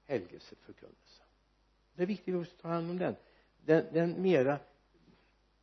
helgelseförkunnelse. 0.03 1.23
Det 1.95 2.03
är 2.03 2.07
viktigt 2.07 2.35
att 2.35 2.57
ta 2.61 2.67
hand 2.67 2.89
om 2.89 2.97
den. 2.97 3.15
Den, 3.65 3.93
den 3.93 4.21
mera 4.21 4.59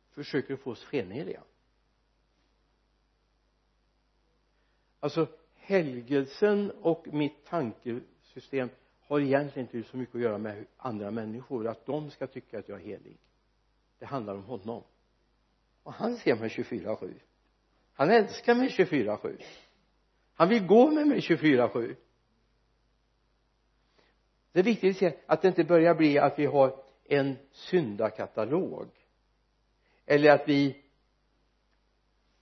försöker 0.09 0.55
få 0.55 0.71
oss 0.71 0.83
skenheliga. 0.83 1.43
Alltså 4.99 5.27
helgelsen 5.55 6.71
och 6.71 7.07
mitt 7.07 7.45
tankesystem 7.45 8.69
har 8.99 9.19
egentligen 9.19 9.75
inte 9.75 9.89
så 9.89 9.97
mycket 9.97 10.15
att 10.15 10.21
göra 10.21 10.37
med 10.37 10.65
andra 10.77 11.11
människor 11.11 11.67
att 11.67 11.85
de 11.85 12.11
ska 12.11 12.27
tycka 12.27 12.59
att 12.59 12.69
jag 12.69 12.81
är 12.81 12.85
helig. 12.85 13.17
Det 13.99 14.05
handlar 14.05 14.35
om 14.35 14.43
honom. 14.43 14.83
Och 15.83 15.93
han 15.93 16.17
ser 16.17 16.35
mig 16.35 16.49
24-7 16.49 17.19
han 17.93 18.11
älskar 18.11 18.55
mig 18.55 18.67
24-7 18.67 19.41
han 20.33 20.49
vill 20.49 20.67
gå 20.67 20.91
med 20.91 21.07
mig 21.07 21.19
24-7 21.19 21.95
det 24.53 24.59
är 24.59 24.63
viktigt 24.63 24.91
att 24.91 24.97
se 24.97 25.13
att 25.25 25.41
det 25.41 25.47
inte 25.47 25.63
börjar 25.63 25.95
bli 25.95 26.17
att 26.17 26.39
vi 26.39 26.45
har 26.45 26.83
en 27.03 27.37
syndakatalog. 27.51 28.87
Eller 30.05 30.31
att 30.31 30.49
vi 30.49 30.83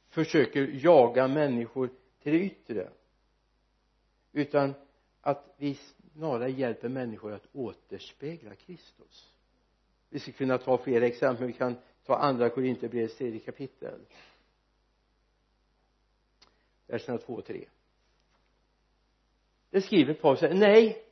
försöker 0.10 0.70
jaga 0.84 1.28
människor 1.28 1.90
till 2.24 2.32
det 2.32 2.40
yttre. 2.40 2.90
Utan 4.32 4.74
att 5.22 5.56
vi 5.58 5.80
snarare 6.14 6.52
hjälper 6.52 6.90
människor 6.90 7.34
att 7.34 7.48
återspegla 7.54 8.56
Kristus. 8.56 9.34
Vi 10.10 10.20
ska 10.20 10.32
kunna 10.32 10.58
ta 10.58 10.78
fler 10.78 11.02
exempel. 11.02 11.48
Vi 11.48 11.54
kan 11.54 11.76
ta 12.06 12.16
andra 12.16 12.50
Korinthierbrevets 12.50 13.18
tredje 13.18 13.40
kapitel 13.40 14.00
verserna 16.92 17.18
två 17.18 17.34
och 17.34 17.46
tre. 17.46 17.66
Det 19.70 19.82
skriver 19.82 20.14
Paulus 20.14 20.42
nej 20.42 21.04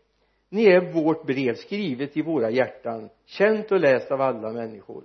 ni 0.50 0.66
är 0.66 0.94
vårt 0.94 1.26
brev 1.26 1.56
skrivet 1.56 2.18
i 2.18 2.22
våra 2.22 2.50
hjärtan 2.50 3.10
känt 3.26 3.72
och 3.72 3.80
läst 3.80 4.12
av 4.12 4.22
alla 4.22 4.52
människor. 4.52 5.04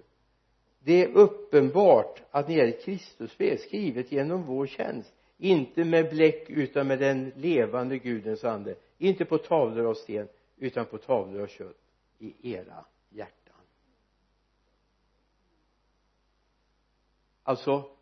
Det 0.78 1.04
är 1.04 1.08
uppenbart 1.08 2.22
att 2.30 2.48
ni 2.48 2.58
är 2.58 2.66
ett 2.66 2.84
Kristusbrev 2.84 3.56
skrivet 3.56 4.12
genom 4.12 4.42
vår 4.42 4.66
tjänst 4.66 5.14
inte 5.38 5.84
med 5.84 6.10
bläck 6.10 6.50
utan 6.50 6.86
med 6.86 6.98
den 6.98 7.32
levande 7.36 7.98
Gudens 7.98 8.44
ande. 8.44 8.74
Inte 8.98 9.24
på 9.24 9.38
tavlor 9.38 9.86
av 9.86 9.94
sten 9.94 10.28
utan 10.56 10.86
på 10.86 10.98
tavlor 10.98 11.42
av 11.42 11.46
kött 11.46 11.76
i 12.18 12.52
era 12.52 12.84
hjärtan. 13.10 13.60
Alltså 17.42 17.93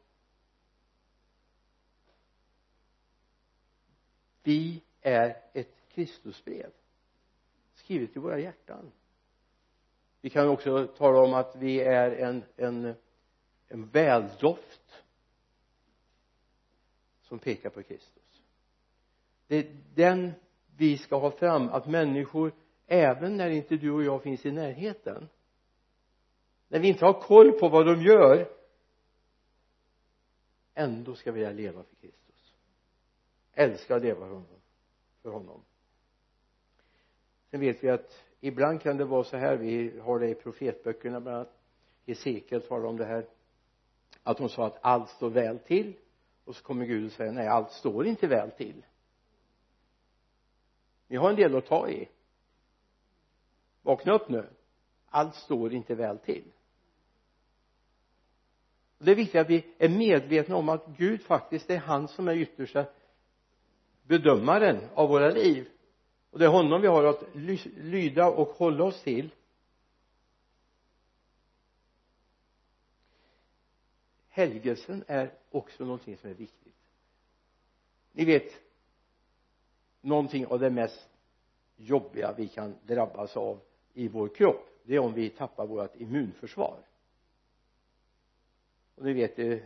vi 4.42 4.82
är 5.00 5.36
ett 5.52 5.74
Kristusbrev 5.88 6.70
skrivet 7.74 8.16
i 8.16 8.18
våra 8.18 8.38
hjärtan. 8.38 8.92
Vi 10.20 10.30
kan 10.30 10.48
också 10.48 10.86
tala 10.86 11.18
om 11.18 11.34
att 11.34 11.56
vi 11.56 11.80
är 11.80 12.10
en, 12.10 12.44
en, 12.56 12.94
en 13.68 13.88
väldoft 13.88 15.04
som 17.22 17.38
pekar 17.38 17.70
på 17.70 17.82
Kristus. 17.82 18.42
Det 19.46 19.56
är 19.56 19.76
den 19.94 20.32
vi 20.76 20.98
ska 20.98 21.18
ha 21.18 21.30
fram 21.30 21.68
att 21.68 21.86
människor 21.86 22.52
även 22.86 23.36
när 23.36 23.50
inte 23.50 23.76
du 23.76 23.90
och 23.90 24.02
jag 24.02 24.22
finns 24.22 24.46
i 24.46 24.50
närheten 24.50 25.28
när 26.68 26.78
vi 26.78 26.88
inte 26.88 27.04
har 27.04 27.20
koll 27.20 27.52
på 27.52 27.68
vad 27.68 27.86
de 27.86 28.02
gör 28.02 28.48
ändå 30.74 31.14
ska 31.14 31.32
vilja 31.32 31.52
leva 31.52 31.82
för 31.82 31.96
Kristus 31.96 32.21
älska 33.52 33.96
att 33.96 34.02
leva 34.02 34.20
för 34.20 34.34
honom, 34.34 34.60
för 35.22 35.30
honom. 35.30 35.64
Sen 37.50 37.60
vet 37.60 37.84
vi 37.84 37.90
att 37.90 38.22
ibland 38.40 38.82
kan 38.82 38.96
det 38.96 39.04
vara 39.04 39.24
så 39.24 39.36
här 39.36 39.56
vi 39.56 40.00
har 40.00 40.18
det 40.18 40.28
i 40.28 40.34
profetböckerna 40.34 41.20
bland 41.20 41.36
annat. 41.36 41.58
Hesekiel 42.06 42.62
talar 42.62 42.84
om 42.84 42.96
det 42.96 43.04
här 43.04 43.26
att 44.22 44.38
hon 44.38 44.48
sa 44.48 44.66
att 44.66 44.78
allt 44.80 45.10
står 45.10 45.30
väl 45.30 45.58
till. 45.58 45.94
Och 46.44 46.56
så 46.56 46.62
kommer 46.62 46.86
Gud 46.86 47.06
och 47.06 47.12
säger 47.12 47.32
nej 47.32 47.48
allt 47.48 47.72
står 47.72 48.06
inte 48.06 48.26
väl 48.26 48.50
till. 48.50 48.84
Ni 51.06 51.16
har 51.16 51.30
en 51.30 51.36
del 51.36 51.56
att 51.56 51.66
ta 51.66 51.88
i. 51.88 52.08
Vakna 53.82 54.12
upp 54.12 54.28
nu. 54.28 54.46
Allt 55.08 55.34
står 55.34 55.72
inte 55.72 55.94
väl 55.94 56.18
till. 56.18 56.52
Det 58.98 59.10
är 59.10 59.14
viktigt 59.14 59.40
att 59.40 59.50
vi 59.50 59.74
är 59.78 59.88
medvetna 59.88 60.56
om 60.56 60.68
att 60.68 60.86
Gud 60.86 61.22
faktiskt 61.22 61.70
är 61.70 61.78
han 61.78 62.08
som 62.08 62.28
är 62.28 62.36
yttersta 62.36 62.86
bedömaren 64.12 64.80
av 64.94 65.08
våra 65.08 65.30
liv. 65.30 65.68
Och 66.30 66.38
det 66.38 66.44
är 66.44 66.48
honom 66.48 66.80
vi 66.80 66.86
har 66.86 67.04
att 67.04 67.22
lyda 67.74 68.28
och 68.28 68.48
hålla 68.48 68.84
oss 68.84 69.02
till. 69.02 69.30
Helgelsen 74.28 75.04
är 75.06 75.32
också 75.50 75.84
någonting 75.84 76.16
som 76.16 76.30
är 76.30 76.34
viktigt. 76.34 76.74
Ni 78.12 78.24
vet 78.24 78.52
någonting 80.00 80.46
av 80.46 80.58
det 80.58 80.70
mest 80.70 81.08
jobbiga 81.76 82.34
vi 82.36 82.48
kan 82.48 82.74
drabbas 82.86 83.36
av 83.36 83.60
i 83.94 84.08
vår 84.08 84.28
kropp 84.28 84.68
det 84.84 84.94
är 84.94 84.98
om 84.98 85.14
vi 85.14 85.30
tappar 85.30 85.66
vårt 85.66 85.96
immunförsvar. 85.96 86.78
Och 88.94 89.04
ni 89.04 89.12
vet 89.12 89.38
eh, 89.38 89.58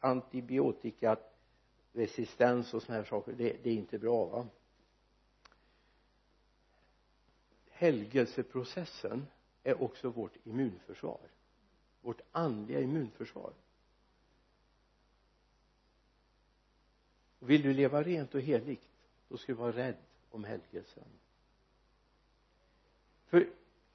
antibiotika 0.00 1.16
resistens 1.96 2.74
och 2.74 2.82
sådana 2.82 3.02
här 3.02 3.08
saker 3.08 3.32
det, 3.32 3.56
det 3.62 3.70
är 3.70 3.74
inte 3.74 3.98
bra 3.98 4.24
va? 4.24 4.46
Helgelseprocessen 7.70 9.26
är 9.62 9.82
också 9.82 10.10
vårt 10.10 10.36
immunförsvar. 10.44 11.20
Vårt 12.00 12.20
andliga 12.32 12.80
immunförsvar. 12.80 13.52
Vill 17.38 17.62
du 17.62 17.74
leva 17.74 18.02
rent 18.02 18.34
och 18.34 18.40
heligt 18.40 18.88
då 19.28 19.36
ska 19.36 19.52
du 19.52 19.58
vara 19.58 19.72
rädd 19.72 19.96
om 20.30 20.44
helgelsen. 20.44 21.04
För 23.26 23.48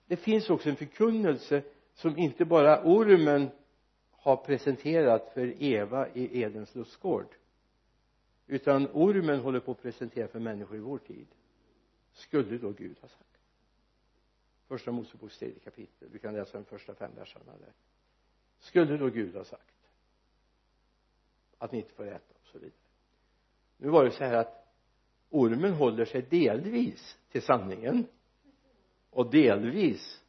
det 0.05 0.17
finns 0.17 0.49
också 0.49 0.69
en 0.69 0.75
förkunnelse 0.75 1.63
som 1.93 2.17
inte 2.17 2.45
bara 2.45 2.83
ormen 2.83 3.49
har 4.11 4.37
presenterat 4.37 5.33
för 5.33 5.63
Eva 5.63 6.09
i 6.09 6.41
Edens 6.41 6.75
lustgård 6.75 7.35
utan 8.51 8.87
ormen 8.93 9.39
håller 9.39 9.59
på 9.59 9.71
att 9.71 9.81
presentera 9.81 10.27
för 10.27 10.39
människor 10.39 10.77
i 10.77 10.79
vår 10.79 10.97
tid. 10.97 11.27
Skulle 12.13 12.57
då 12.57 12.71
Gud 12.71 12.97
ha 13.01 13.07
sagt. 13.07 13.39
Första 14.67 14.91
Moseboks 14.91 15.39
tredje 15.39 15.59
kapitel. 15.59 16.09
Du 16.11 16.19
kan 16.19 16.33
läsa 16.33 16.57
de 16.57 16.65
första 16.65 16.95
fem 16.95 17.11
verserna 17.15 17.57
där. 17.57 17.73
Skulle 18.59 18.97
då 18.97 19.07
Gud 19.07 19.35
ha 19.35 19.43
sagt 19.43 19.75
att 21.57 21.71
ni 21.71 21.77
inte 21.77 21.93
får 21.93 22.07
äta 22.07 22.33
och 22.41 22.47
så 22.47 22.59
vidare. 22.59 22.79
Nu 23.77 23.89
var 23.89 24.05
det 24.05 24.11
så 24.11 24.23
här 24.23 24.33
att 24.33 24.73
ormen 25.29 25.73
håller 25.73 26.05
sig 26.05 26.21
delvis 26.21 27.17
till 27.29 27.41
sanningen 27.41 28.07
och 29.09 29.31
delvis 29.31 30.23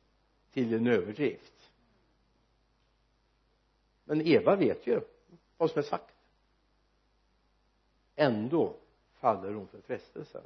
till 0.50 0.74
en 0.74 0.87
överdrift. 0.87 1.70
Men 4.04 4.20
Eva 4.20 4.56
vet 4.56 4.87
ju 4.87 5.00
vad 5.56 5.70
som 5.70 5.78
är 5.78 5.82
sagt 5.82 6.12
ändå 8.16 8.77
faller 9.12 9.53
hon 9.53 9.68
för 9.68 9.81
frestelsen. 9.81 10.44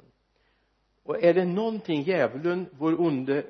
Och 1.03 1.23
är 1.23 1.33
det 1.33 1.45
någonting 1.45 2.01
djävulen 2.01 2.69
vår 2.71 3.01
onde 3.01 3.45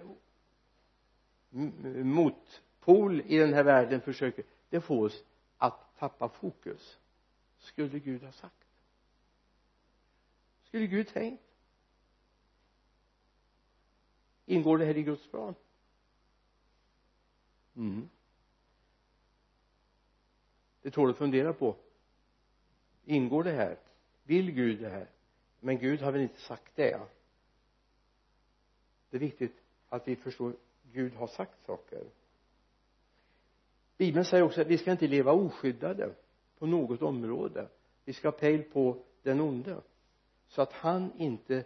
motpol 2.03 3.21
i 3.21 3.37
den 3.37 3.53
här 3.53 3.63
världen 3.63 4.01
försöker 4.01 4.43
det 4.69 4.81
får 4.81 5.05
oss 5.05 5.23
att 5.57 5.97
tappa 5.97 6.29
fokus. 6.29 6.97
Skulle 7.57 7.99
Gud 7.99 8.23
ha 8.23 8.31
sagt? 8.31 8.65
Skulle 10.63 10.87
Gud 10.87 11.07
tänkt? 11.07 11.43
Ingår 14.45 14.77
det 14.77 14.85
här 14.85 14.97
i 14.97 15.03
Guds 15.03 15.27
plan? 15.27 15.55
Mm. 17.75 18.09
Det 20.81 20.91
tål 20.91 21.09
att 21.09 21.17
fundera 21.17 21.53
på. 21.53 21.75
Ingår 23.05 23.43
det 23.43 23.51
här? 23.51 23.77
Vill 24.27 24.51
Gud 24.51 24.81
det 24.81 24.89
här? 24.89 25.07
Men 25.59 25.79
Gud 25.79 26.01
har 26.01 26.11
väl 26.11 26.21
inte 26.21 26.41
sagt 26.41 26.75
det 26.75 26.99
det 29.09 29.17
är 29.17 29.19
viktigt 29.19 29.55
att 29.89 30.07
vi 30.07 30.15
förstår 30.15 30.53
Gud 30.91 31.13
har 31.13 31.27
sagt 31.27 31.65
saker. 31.65 32.03
Bibeln 33.97 34.25
säger 34.25 34.43
också 34.43 34.61
att 34.61 34.67
vi 34.67 34.77
ska 34.77 34.91
inte 34.91 35.07
leva 35.07 35.31
oskyddade 35.31 36.13
på 36.59 36.65
något 36.65 37.01
område. 37.01 37.67
Vi 38.05 38.13
ska 38.13 38.27
ha 38.27 38.31
pejl 38.31 38.63
på 38.63 39.03
den 39.23 39.41
onde 39.41 39.81
så 40.47 40.61
att 40.61 40.73
han 40.73 41.11
inte 41.17 41.63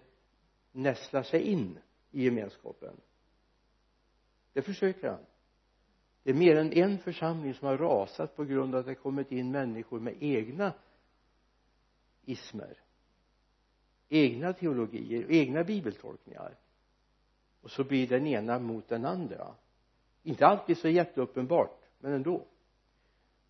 nästlar 0.71 1.24
sig 1.24 1.41
in 1.41 1.78
i 2.12 2.24
gemenskapen. 2.24 2.93
Det 4.54 4.62
försöker 4.62 5.10
han. 5.10 5.26
Det 6.24 6.30
är 6.30 6.34
mer 6.34 6.56
än 6.56 6.74
en 6.74 6.97
församling 6.97 7.54
som 7.54 7.67
har 7.67 7.78
rasat 7.78 8.36
på 8.36 8.45
grund 8.45 8.76
av 8.76 8.80
att 8.80 8.86
det 8.86 8.95
kommit 8.95 9.32
in 9.32 9.52
människor 9.52 10.00
med 10.00 10.15
egna 10.19 10.74
ismer 12.32 12.78
egna 14.12 14.54
teologier, 14.54 15.26
egna 15.30 15.63
bibeltolkningar. 15.63 16.58
Och 17.62 17.72
så 17.72 17.84
blir 17.84 18.08
den 18.08 18.28
ena 18.28 18.60
mot 18.60 18.88
den 18.88 19.06
andra. 19.06 19.56
Inte 20.24 20.46
alltid 20.46 20.78
så 20.78 20.89
jätteuppenbart 20.89 21.80
men 22.00 22.13
ändå. 22.13 22.46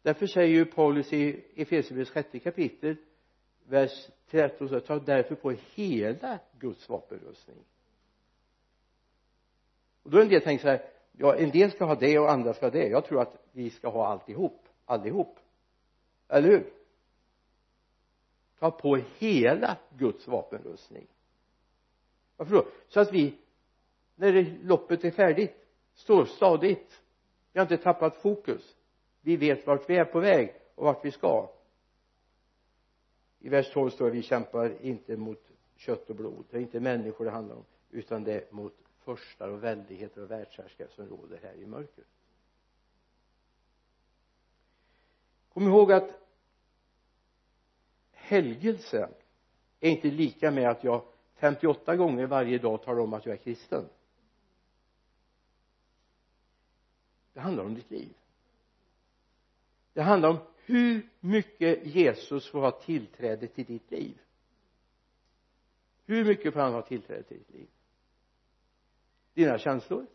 Därför 0.02 0.28
säger 0.28 0.48
ju 0.48 0.66
Paulus 0.66 1.14
i 1.14 1.44
Efesierbrevets 1.56 2.12
sjätte 2.12 2.40
kapitel 2.40 2.96
vers 3.68 4.10
13 4.30 4.70
så 4.70 4.80
ta 4.80 5.00
därför 5.00 5.36
på 5.36 5.52
hela 5.76 6.40
Guds 6.60 6.90
vapenrustning. 6.90 7.58
Och 10.04 10.12
då 10.12 10.18
är 10.18 10.22
en 10.22 10.30
del 10.30 10.42
tänker 10.42 10.62
så 10.62 10.70
här 10.70 10.86
ja 11.12 11.36
en 11.36 11.50
del 11.50 11.72
ska 11.72 11.86
ha 11.86 11.96
det 11.96 12.20
och 12.20 12.32
andra 12.32 12.54
ska 12.54 12.66
ha 12.66 12.72
det. 12.72 12.88
Jag 12.88 13.06
tror 13.06 13.22
att 13.22 13.48
vi 13.52 13.70
ska 13.70 13.90
ha 13.90 14.08
alltihop 14.08 14.68
allihop. 14.86 15.40
Eller 16.28 16.48
hur? 16.48 16.81
Ta 18.62 18.72
på 18.72 18.96
hela 19.18 19.78
Guds 19.98 20.28
vapenrustning. 20.28 21.08
Varför 22.38 22.56
då? 22.56 22.66
Så 22.88 23.00
att 23.00 23.14
vi 23.14 23.38
när 24.16 24.58
loppet 24.64 25.04
är 25.04 25.12
färdigt 25.12 25.68
står 25.94 26.26
stadigt. 26.26 27.02
Vi 27.54 27.60
har 27.60 27.66
inte 27.66 27.78
tappat 27.78 28.16
fokus. 28.22 28.76
Vi 29.22 29.38
vet 29.38 29.68
vart 29.68 29.90
vi 29.90 29.98
är 29.98 30.06
på 30.06 30.20
väg 30.20 30.54
och 30.76 30.86
vart 30.86 31.06
vi 31.06 31.12
ska. 31.12 31.50
I 33.40 33.50
vers 33.50 33.74
12 33.74 33.90
står 33.90 34.06
det 34.06 34.12
vi 34.12 34.22
kämpar 34.22 34.82
inte 34.82 35.18
mot 35.18 35.52
kött 35.76 36.10
och 36.10 36.16
blod. 36.16 36.46
Det 36.50 36.58
är 36.58 36.62
inte 36.62 36.80
människor 36.80 37.26
det 37.26 37.32
handlar 37.32 37.56
om 37.56 37.66
utan 37.90 38.24
det 38.24 38.34
är 38.34 38.46
mot 38.52 38.76
förstar 39.00 39.50
och 39.50 39.64
väldigheter 39.64 40.22
och 40.22 40.32
världshärskare 40.32 40.88
som 40.92 41.08
råder 41.08 41.40
här 41.44 41.54
i 41.54 41.66
mörkret. 41.66 42.08
Kom 45.54 45.68
ihåg 45.68 45.92
att 45.92 46.21
helgelse 48.32 49.10
är 49.80 49.90
inte 49.90 50.08
lika 50.08 50.52
med 50.52 50.70
att 50.70 50.84
jag 50.84 51.04
58 51.36 51.96
gånger 51.96 52.26
varje 52.26 52.58
dag 52.58 52.84
talar 52.84 53.00
om 53.00 53.14
att 53.14 53.26
jag 53.26 53.34
är 53.34 53.38
kristen. 53.38 53.90
Det 57.34 57.40
handlar 57.40 57.64
om 57.64 57.76
ditt 57.76 57.92
liv. 57.92 58.14
Det 59.94 60.02
handlar 60.02 60.30
om 60.30 60.38
hur 60.66 61.10
mycket 61.20 61.86
Jesus 61.86 62.52
får 62.52 62.60
ha 62.62 62.72
tillträde 62.72 63.48
till 63.48 63.66
ditt 63.66 63.92
liv. 63.92 64.22
Hur 66.06 66.26
mycket 66.26 66.54
får 66.54 66.60
han 66.60 66.74
ha 66.74 66.82
tillträde 66.82 67.24
till 67.24 67.38
ditt 67.38 67.54
liv? 67.54 67.68
Dina 69.34 69.58
känslor? 69.58 70.08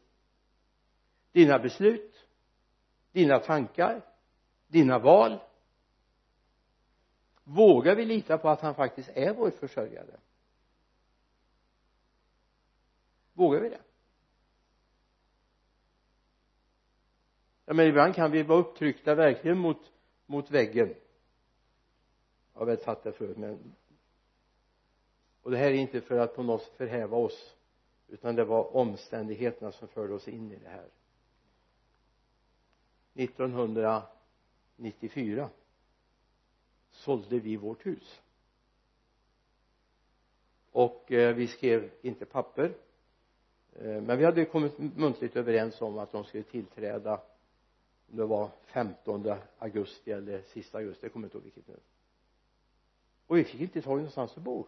Dina 1.32 1.58
beslut? 1.58 2.26
Dina 3.12 3.38
tankar? 3.38 4.02
Dina 4.66 4.98
val? 4.98 5.38
Vågar 7.48 7.96
vi 7.96 8.04
lita 8.04 8.38
på 8.38 8.48
att 8.48 8.60
han 8.60 8.74
faktiskt 8.74 9.08
är 9.08 9.34
vår 9.34 9.50
försörjare? 9.50 10.16
Vågar 13.32 13.60
vi 13.60 13.68
det? 13.68 13.80
Ja 17.64 17.74
men 17.74 17.86
ibland 17.86 18.14
kan 18.14 18.30
vi 18.30 18.42
vara 18.42 18.58
upptryckta 18.58 19.14
verkligen 19.14 19.58
mot 19.58 19.92
mot 20.26 20.50
väggen. 20.50 20.94
Jag 22.52 22.60
har 22.60 22.66
väl 22.66 22.78
satt 22.78 23.02
det 23.02 23.12
förut 23.12 23.36
men 23.36 23.74
och 25.42 25.50
det 25.50 25.56
här 25.56 25.66
är 25.66 25.74
inte 25.74 26.00
för 26.00 26.18
att 26.18 26.34
på 26.34 26.42
något 26.42 26.62
sätt 26.62 26.76
förhäva 26.76 27.16
oss 27.16 27.56
utan 28.08 28.34
det 28.34 28.44
var 28.44 28.76
omständigheterna 28.76 29.72
som 29.72 29.88
förde 29.88 30.14
oss 30.14 30.28
in 30.28 30.52
i 30.52 30.56
det 30.56 30.68
här. 30.68 30.88
1994 33.14 35.50
sålde 36.96 37.38
vi 37.38 37.56
vårt 37.56 37.86
hus. 37.86 38.20
Och 40.72 41.12
eh, 41.12 41.34
vi 41.34 41.46
skrev 41.46 41.90
inte 42.02 42.24
papper 42.24 42.74
eh, 43.72 44.02
men 44.02 44.18
vi 44.18 44.24
hade 44.24 44.44
kommit 44.44 44.78
muntligt 44.78 45.36
överens 45.36 45.80
om 45.80 45.98
att 45.98 46.12
de 46.12 46.24
skulle 46.24 46.42
tillträda 46.42 47.20
om 48.10 48.16
det 48.16 48.24
var 48.24 48.50
15 48.66 49.34
augusti 49.58 50.12
eller 50.12 50.42
sista 50.42 50.78
augusti 50.78 51.06
jag 51.06 51.12
kommer 51.12 51.26
inte 51.26 51.36
ihåg 51.36 51.44
vilket 51.44 51.68
nu. 51.68 51.76
Och 53.26 53.36
vi 53.36 53.44
fick 53.44 53.60
inte 53.60 53.82
tag 53.82 53.92
i 53.92 53.96
någonstans 53.96 54.36
att 54.36 54.42
bo. 54.42 54.66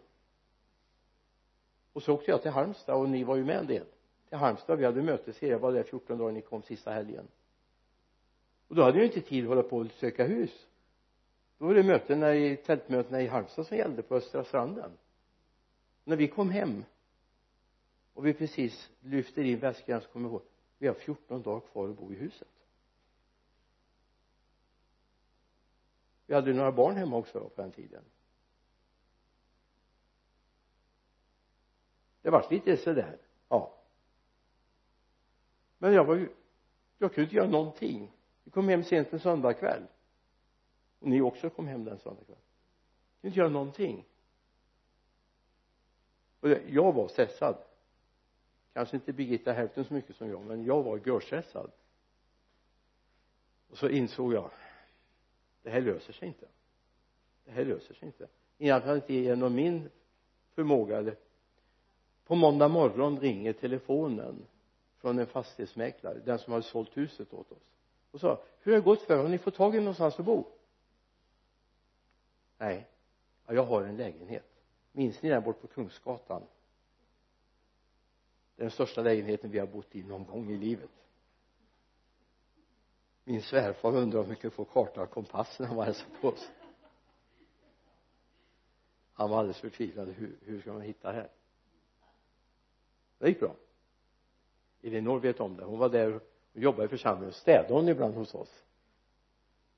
Och 1.92 2.02
så 2.02 2.14
åkte 2.14 2.30
jag 2.30 2.42
till 2.42 2.50
Halmstad 2.50 2.96
och 2.96 3.08
ni 3.08 3.24
var 3.24 3.36
ju 3.36 3.44
med 3.44 3.56
en 3.56 3.66
del. 3.66 3.86
Till 4.28 4.38
Halmstad 4.38 4.78
vi 4.78 4.84
hade 4.84 5.02
mötesserie 5.02 5.52
jag 5.52 5.58
var 5.58 5.72
där 5.72 5.82
14 5.82 6.18
dagar 6.18 6.32
ni 6.32 6.40
kom 6.40 6.62
sista 6.62 6.90
helgen. 6.90 7.28
Och 8.68 8.74
då 8.74 8.82
hade 8.82 8.98
jag 8.98 9.06
inte 9.06 9.20
tid 9.20 9.44
att 9.44 9.48
hålla 9.48 9.62
på 9.62 9.76
och 9.76 9.86
söka 9.90 10.24
hus 10.24 10.66
då 11.58 11.66
var 11.66 11.74
det 11.74 11.82
mötena 11.82 12.34
i 12.34 12.56
tältmötena 12.56 13.22
i 13.22 13.26
Halmstad 13.26 13.66
som 13.66 13.76
gällde 13.76 14.02
på 14.02 14.14
Östra 14.14 14.44
stranden. 14.44 14.98
När 16.04 16.16
vi 16.16 16.28
kom 16.28 16.50
hem 16.50 16.84
och 18.12 18.26
vi 18.26 18.34
precis 18.34 18.90
lyfter 19.00 19.42
in 19.42 19.58
väskorna 19.58 20.00
så 20.00 20.08
kommer 20.08 20.28
vi 20.28 20.34
ihåg 20.34 20.42
vi 20.78 20.86
har 20.86 20.94
14 20.94 21.42
dagar 21.42 21.60
kvar 21.60 21.88
att 21.88 21.98
bo 21.98 22.12
i 22.12 22.16
huset. 22.16 22.48
Vi 26.26 26.34
hade 26.34 26.52
några 26.52 26.72
barn 26.72 26.96
hemma 26.96 27.16
också 27.16 27.48
på 27.48 27.62
den 27.62 27.72
tiden. 27.72 28.04
Det 32.22 32.30
vart 32.30 32.50
lite 32.50 32.76
sådär 32.76 33.18
ja. 33.48 33.74
Men 35.78 35.92
jag 35.92 36.04
var 36.04 36.14
ju 36.14 36.28
jag 36.98 37.14
kunde 37.14 37.24
inte 37.24 37.36
göra 37.36 37.48
någonting. 37.48 38.12
Vi 38.44 38.50
kom 38.50 38.68
hem 38.68 38.84
sent 38.84 39.12
en 39.12 39.20
söndagkväll 39.20 39.82
och 41.00 41.08
ni 41.08 41.20
också 41.20 41.50
kom 41.50 41.66
hem 41.66 41.84
den 41.84 41.98
söndagskvällen 41.98 42.42
kunde 43.20 43.28
inte 43.28 43.38
göra 43.38 43.48
någonting. 43.48 44.04
Och 46.40 46.48
jag 46.68 46.92
var 46.92 47.08
stressad. 47.08 47.56
Kanske 48.72 48.96
inte 48.96 49.12
Birgitta 49.12 49.52
hälften 49.52 49.84
så 49.84 49.94
mycket 49.94 50.16
som 50.16 50.30
jag 50.30 50.42
men 50.46 50.64
jag 50.64 50.82
var 50.82 51.00
görstressad. 51.06 51.70
Och 53.70 53.78
så 53.78 53.88
insåg 53.88 54.34
jag 54.34 54.50
det 55.62 55.70
här 55.70 55.80
löser 55.80 56.12
sig 56.12 56.28
inte. 56.28 56.46
Det 57.44 57.50
här 57.50 57.64
löser 57.64 57.94
sig 57.94 58.06
inte. 58.06 58.28
I 58.58 58.70
alla 58.70 58.84
fall 58.84 58.96
inte 58.96 59.14
genom 59.14 59.54
min 59.54 59.90
förmåga 60.54 60.98
eller 60.98 61.16
på 62.24 62.34
måndag 62.34 62.68
morgon 62.68 63.20
ringer 63.20 63.52
telefonen 63.52 64.46
från 64.98 65.18
en 65.18 65.26
fastighetsmäklare 65.26 66.18
den 66.24 66.38
som 66.38 66.52
hade 66.52 66.64
sålt 66.64 66.96
huset 66.96 67.34
åt 67.34 67.52
oss. 67.52 67.72
Och 68.10 68.20
sa 68.20 68.42
hur 68.60 68.72
har 68.72 68.78
det 68.78 68.84
gått 68.84 69.02
för 69.02 69.16
har 69.16 69.28
ni 69.28 69.38
fått 69.38 69.54
tag 69.54 69.74
i 69.74 69.78
någonstans 69.78 70.18
att 70.18 70.24
bo? 70.26 70.57
Nej. 72.58 72.88
Ja, 73.46 73.54
jag 73.54 73.64
har 73.64 73.82
en 73.82 73.96
lägenhet. 73.96 74.62
Minns 74.92 75.22
ni 75.22 75.28
den 75.28 75.42
bort 75.42 75.60
på 75.60 75.66
Kungsgatan? 75.66 76.42
Det 78.56 78.62
är 78.62 78.64
den 78.64 78.70
största 78.70 79.02
lägenheten 79.02 79.50
vi 79.50 79.58
har 79.58 79.66
bott 79.66 79.96
i 79.96 80.02
någon 80.02 80.24
gång 80.24 80.50
i 80.50 80.56
livet. 80.56 80.90
Min 83.24 83.42
svärfar 83.42 83.96
undrade 83.96 84.24
om 84.24 84.30
vi 84.30 84.36
kunde 84.36 84.56
få 84.56 84.64
karta 84.64 85.02
och 85.02 85.10
kompass 85.10 85.58
när 85.58 85.66
han 85.66 85.76
var 85.76 85.84
hälsade 85.84 86.10
på 86.20 86.28
oss 86.28 86.50
han 89.18 89.30
var 89.30 89.38
alldeles 89.38 89.60
förtvivlad. 89.60 90.08
Hur, 90.08 90.36
hur 90.42 90.60
ska 90.60 90.72
man 90.72 90.82
hitta 90.82 91.12
här? 91.12 91.30
Det 93.18 93.28
gick 93.28 93.40
bra. 93.40 93.54
Elinor 94.82 95.20
vet 95.20 95.40
om 95.40 95.56
det. 95.56 95.64
Hon 95.64 95.78
var 95.78 95.88
där 95.88 96.14
och 96.14 96.22
jobbade 96.52 96.84
i 96.84 96.88
församlingen. 96.88 97.28
Och 97.28 97.34
städade 97.34 97.74
hon 97.74 97.88
ibland 97.88 98.14
hos 98.14 98.34
oss? 98.34 98.64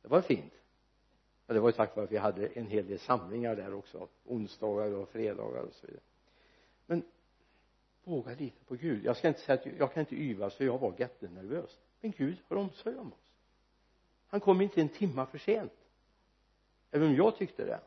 Det 0.02 0.08
var 0.08 0.20
fint 0.20 0.52
men 1.50 1.54
det 1.54 1.60
var 1.60 1.68
ju 1.68 1.72
tack 1.72 1.96
vare 1.96 2.04
att 2.04 2.12
vi 2.12 2.16
hade 2.16 2.46
en 2.46 2.66
hel 2.66 2.86
del 2.86 2.98
samlingar 2.98 3.56
där 3.56 3.74
också 3.74 4.08
onsdagar 4.24 4.94
och 4.94 5.08
fredagar 5.08 5.62
och 5.62 5.72
så 5.72 5.86
vidare. 5.86 6.02
Men 6.86 7.02
våga 8.04 8.34
lita 8.34 8.64
på 8.64 8.74
Gud. 8.74 9.04
Jag 9.04 9.16
ska 9.16 9.28
inte 9.28 9.40
säga 9.40 9.58
att 9.58 9.66
jag 9.78 9.92
kan 9.94 10.00
inte 10.00 10.14
yvas 10.14 10.54
för 10.54 10.64
jag 10.64 10.78
var 10.78 10.94
jättenervös. 10.98 11.78
Men 12.00 12.10
Gud 12.16 12.36
har 12.48 12.56
omsorg 12.56 12.96
om 12.96 13.12
oss. 13.12 13.32
Han 14.26 14.40
kom 14.40 14.60
inte 14.60 14.80
en 14.80 14.88
timma 14.88 15.26
för 15.26 15.38
sent. 15.38 15.72
Även 16.90 17.08
om 17.08 17.14
jag 17.14 17.36
tyckte 17.36 17.64
det. 17.64 17.80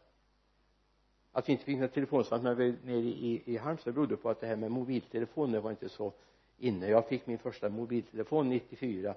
Att 1.32 1.50
vi 1.50 1.54
inte 1.54 1.66
fick 1.66 1.76
några 1.76 1.88
telefonsamtal 1.88 2.44
när 2.44 2.56
vi 2.56 2.72
var 2.72 2.78
nere 2.84 2.98
i, 2.98 3.44
i 3.46 3.58
Halmstad 3.58 3.94
berodde 3.94 4.18
på 4.18 4.30
att 4.30 4.40
det 4.40 4.48
här 4.48 4.56
med 4.56 4.72
mobiltelefoner 4.72 5.60
var 5.60 5.72
inte 5.72 5.90
så 5.90 6.14
inne. 6.58 6.88
Jag 6.88 7.08
fick 7.08 7.28
min 7.28 7.40
första 7.40 7.70
mobiltelefon 7.70 8.50
94 8.50 9.16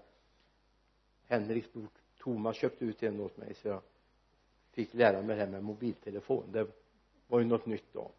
Henriks 1.25 1.73
bror 1.73 1.89
Thomas 2.19 2.57
köpte 2.57 2.85
ut 2.85 3.03
en 3.03 3.21
åt 3.21 3.37
mig 3.37 3.55
så 3.55 3.69
jag 3.69 3.83
fick 4.77 4.95
lära 4.95 5.23
mig 5.23 5.37
det 5.37 5.43
här 5.43 5.51
med 5.51 5.65
mobiltelefon. 5.65 6.53
Det 6.53 6.67
var 7.27 7.39
ju 7.39 7.45
något 7.45 7.67
nytt 7.67 7.93
då. 7.93 8.11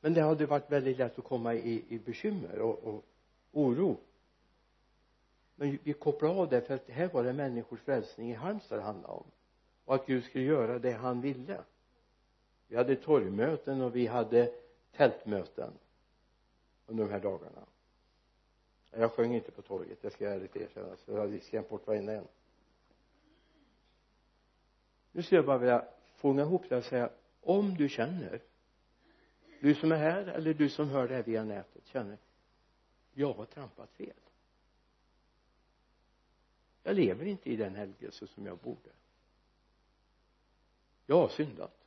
Men 0.00 0.14
det 0.14 0.22
hade 0.22 0.46
varit 0.46 0.70
väldigt 0.70 0.98
lätt 0.98 1.18
att 1.18 1.24
komma 1.24 1.54
i, 1.54 1.84
i 1.88 1.98
bekymmer 1.98 2.58
och, 2.58 2.84
och 2.84 3.04
oro. 3.52 3.96
Men 5.56 5.78
vi 5.82 5.92
kopplade 5.92 6.34
av 6.34 6.48
det 6.48 6.60
för 6.60 6.74
att 6.74 6.88
här 6.88 7.08
var 7.08 7.24
det 7.24 7.32
människors 7.32 7.80
frälsning 7.80 8.30
i 8.30 8.34
Halmstad 8.34 8.78
det 8.78 8.82
handlade 8.82 9.14
om. 9.14 9.24
Och 9.84 9.94
att 9.94 10.06
Gud 10.06 10.24
skulle 10.24 10.44
göra 10.44 10.78
det 10.78 10.92
han 10.92 11.20
ville. 11.20 11.60
Vi 12.68 12.76
hade 12.76 12.96
torgmöten 12.96 13.82
och 13.82 13.96
vi 13.96 14.06
hade 14.06 14.52
tältmöten 14.96 15.72
under 16.86 17.04
de 17.04 17.10
här 17.10 17.20
dagarna. 17.20 17.66
Jag 18.90 19.12
sjöng 19.12 19.34
inte 19.34 19.50
på 19.50 19.62
torget 19.62 20.02
det 20.02 20.10
ska 20.10 20.24
jag 20.24 20.34
ärligt 20.34 20.56
erkänna 20.56 20.96
så 20.96 21.12
jag 21.12 21.20
hade 21.20 21.40
skrämt 21.40 21.68
bort 21.68 21.86
varenda 21.86 22.12
en 22.12 22.26
nu 25.14 25.22
skulle 25.22 25.38
jag 25.38 25.46
bara 25.46 25.58
vilja 25.58 25.84
fånga 26.14 26.42
ihop 26.42 26.68
det 26.68 26.76
och 26.76 26.84
säga 26.84 27.10
om 27.40 27.74
du 27.74 27.88
känner 27.88 28.42
du 29.60 29.74
som 29.74 29.92
är 29.92 29.96
här 29.96 30.26
eller 30.26 30.54
du 30.54 30.68
som 30.68 30.88
hör 30.88 31.08
det 31.08 31.14
här 31.14 31.22
via 31.22 31.44
nätet 31.44 31.86
känner 31.86 32.18
jag 33.12 33.32
har 33.32 33.46
trampat 33.46 33.90
fel. 33.90 34.16
Jag 36.82 36.96
lever 36.96 37.24
inte 37.26 37.50
i 37.50 37.56
den 37.56 37.74
helgelse 37.74 38.26
som 38.26 38.46
jag 38.46 38.58
borde. 38.58 38.90
Jag 41.06 41.16
har 41.16 41.28
syndat. 41.28 41.86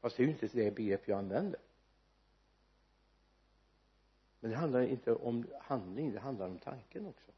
Fast 0.00 0.16
det 0.16 0.22
är 0.22 0.24
ju 0.24 0.32
inte 0.32 0.46
det 0.46 0.70
begrepp 0.70 1.08
jag 1.08 1.18
använder. 1.18 1.60
Men 4.40 4.50
det 4.50 4.56
handlar 4.56 4.80
inte 4.82 5.14
om 5.14 5.46
handling 5.60 6.12
det 6.12 6.20
handlar 6.20 6.46
om 6.46 6.58
tanken 6.58 7.06
också. 7.06 7.32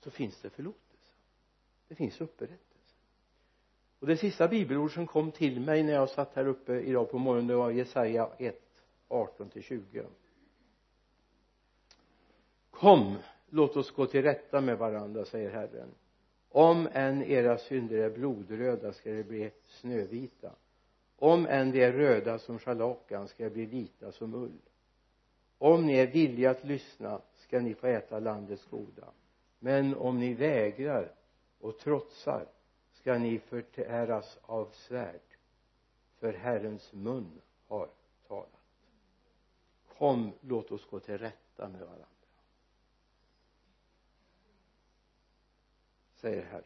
Så 0.00 0.10
finns 0.10 0.40
det 0.40 0.50
förlåtelse 0.50 0.89
det 1.90 1.96
finns 1.96 2.20
upprättelse. 2.20 2.64
Och 3.98 4.06
det 4.06 4.16
sista 4.16 4.48
bibelord 4.48 4.94
som 4.94 5.06
kom 5.06 5.32
till 5.32 5.60
mig 5.60 5.82
när 5.82 5.92
jag 5.92 6.08
satt 6.08 6.34
här 6.34 6.46
uppe 6.46 6.80
idag 6.80 7.10
på 7.10 7.18
morgonen 7.18 7.46
det 7.46 7.54
var 7.54 7.70
Jesaja 7.70 8.30
1 8.38 8.60
18 9.08 9.48
till 9.48 9.62
20 9.62 10.06
kom 12.80 13.16
låt 13.48 13.76
oss 13.76 13.90
gå 13.90 14.06
till 14.06 14.22
rätta 14.22 14.60
med 14.60 14.78
varandra 14.78 15.24
säger 15.24 15.50
Herren. 15.50 15.88
Om 16.48 16.88
än 16.92 17.22
era 17.22 17.58
synder 17.58 17.96
är 17.96 18.10
blodröda 18.10 18.92
ska 18.92 19.10
de 19.10 19.22
bli 19.22 19.50
snövita. 19.66 20.52
Om 21.16 21.46
än 21.46 21.72
de 21.72 21.84
är 21.84 21.92
röda 21.92 22.38
som 22.38 22.58
scharlakan 22.58 23.28
ska 23.28 23.44
de 23.44 23.50
bli 23.50 23.66
vita 23.66 24.12
som 24.12 24.34
ull. 24.34 24.60
Om 25.58 25.86
ni 25.86 25.94
är 25.94 26.06
villiga 26.06 26.50
att 26.50 26.64
lyssna 26.64 27.20
ska 27.36 27.60
ni 27.60 27.74
få 27.74 27.86
äta 27.86 28.18
landets 28.18 28.66
goda. 28.66 29.12
Men 29.58 29.94
om 29.94 30.18
ni 30.18 30.34
vägrar 30.34 31.14
och 31.60 31.78
trotsar 31.78 32.48
ska 32.92 33.18
ni 33.18 33.38
förtäras 33.38 34.38
av 34.42 34.70
svärd 34.72 35.20
för 36.18 36.32
Herrens 36.32 36.92
mun 36.92 37.40
har 37.66 37.90
talat. 38.28 38.50
Kom 39.98 40.32
låt 40.40 40.70
oss 40.70 40.86
gå 40.90 41.00
till 41.00 41.18
rätta 41.18 41.68
med 41.68 41.80
varandra 41.80 42.06
säger 46.20 46.44
Herren. 46.44 46.64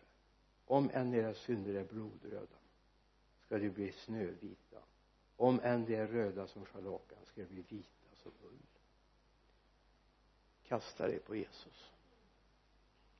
Om 0.67 0.91
än 0.93 1.15
era 1.15 1.35
synder 1.35 1.75
är 1.75 1.85
blodröda 1.85 2.57
ska 3.47 3.59
de 3.59 3.71
bli 3.71 3.93
snövita. 3.93 4.79
Om 5.37 5.61
än 5.63 5.85
de 5.85 5.97
är 5.97 6.07
röda 6.07 6.47
som 6.47 6.65
scharlakan 6.65 7.19
ska 7.25 7.41
de 7.41 7.47
bli 7.47 7.63
vita 7.69 8.17
som 8.17 8.33
ull. 8.43 8.59
Kasta 10.63 11.07
dig 11.07 11.19
på 11.19 11.37
Jesus. 11.37 11.91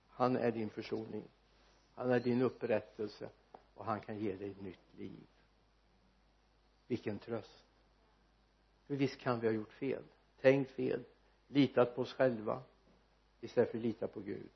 Han 0.09 0.37
är 0.37 0.53
din 0.53 0.71
försoning 0.71 1.29
han 1.95 2.11
är 2.11 2.21
din 2.21 2.43
upprättelse 2.43 3.29
och 3.75 3.85
han 3.85 4.01
kan 4.01 4.19
ge 4.19 4.37
dig 4.37 4.51
ett 4.51 4.61
nytt 4.61 4.95
liv. 4.97 5.27
Vilken 6.87 7.19
tröst. 7.19 7.65
För 8.87 8.97
visst 8.97 9.21
kan 9.21 9.41
vi 9.41 9.47
ha 9.47 9.55
gjort 9.55 9.73
fel 9.73 10.03
tänkt 10.45 10.71
fel 10.71 11.05
litat 11.49 11.97
på 11.97 12.03
oss 12.03 12.13
själva 12.13 12.63
istället 13.41 13.71
för 13.71 13.79
att 13.79 13.85
lita 13.85 14.09
på 14.09 14.21
Gud. 14.21 14.49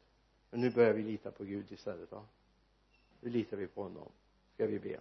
Men 0.50 0.60
nu 0.60 0.70
börjar 0.70 0.92
vi 0.92 1.02
lita 1.02 1.30
på 1.30 1.44
Gud 1.44 1.72
istället 1.72 2.12
va? 2.12 2.24
Nu 3.20 3.30
litar 3.30 3.56
vi 3.56 3.66
på 3.66 3.82
honom. 3.82 4.12
Ska 4.54 4.66
vi 4.66 4.78
be? 4.78 5.00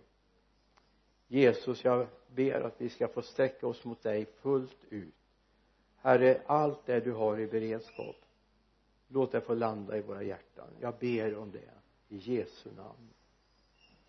Jesus 1.27 1.83
jag 1.83 2.07
ber 2.27 2.61
att 2.61 2.81
vi 2.81 2.89
ska 2.89 3.07
få 3.07 3.21
sträcka 3.21 3.67
oss 3.67 3.85
mot 3.85 4.03
dig 4.03 4.25
fullt 4.25 4.83
ut. 4.89 5.13
Herre 5.95 6.41
allt 6.45 6.85
det 6.85 6.99
du 6.99 7.11
har 7.11 7.39
i 7.39 7.47
beredskap 7.47 8.15
låt 9.07 9.31
det 9.31 9.41
få 9.41 9.53
landa 9.53 9.97
i 9.97 10.01
våra 10.01 10.23
hjärtan. 10.23 10.69
Jag 10.79 10.97
ber 10.99 11.35
om 11.35 11.51
det 11.51 11.76
i 12.09 12.17
Jesu 12.17 12.69
namn. 12.75 13.09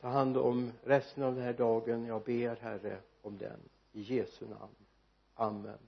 Ta 0.00 0.08
hand 0.08 0.36
om 0.36 0.72
resten 0.84 1.22
av 1.22 1.34
den 1.34 1.44
här 1.44 1.52
dagen. 1.52 2.06
Jag 2.06 2.22
ber 2.22 2.56
herre 2.56 2.98
om 3.22 3.38
den. 3.38 3.60
I 3.92 4.00
Jesu 4.00 4.48
namn. 4.48 4.74
Amen. 5.34 5.78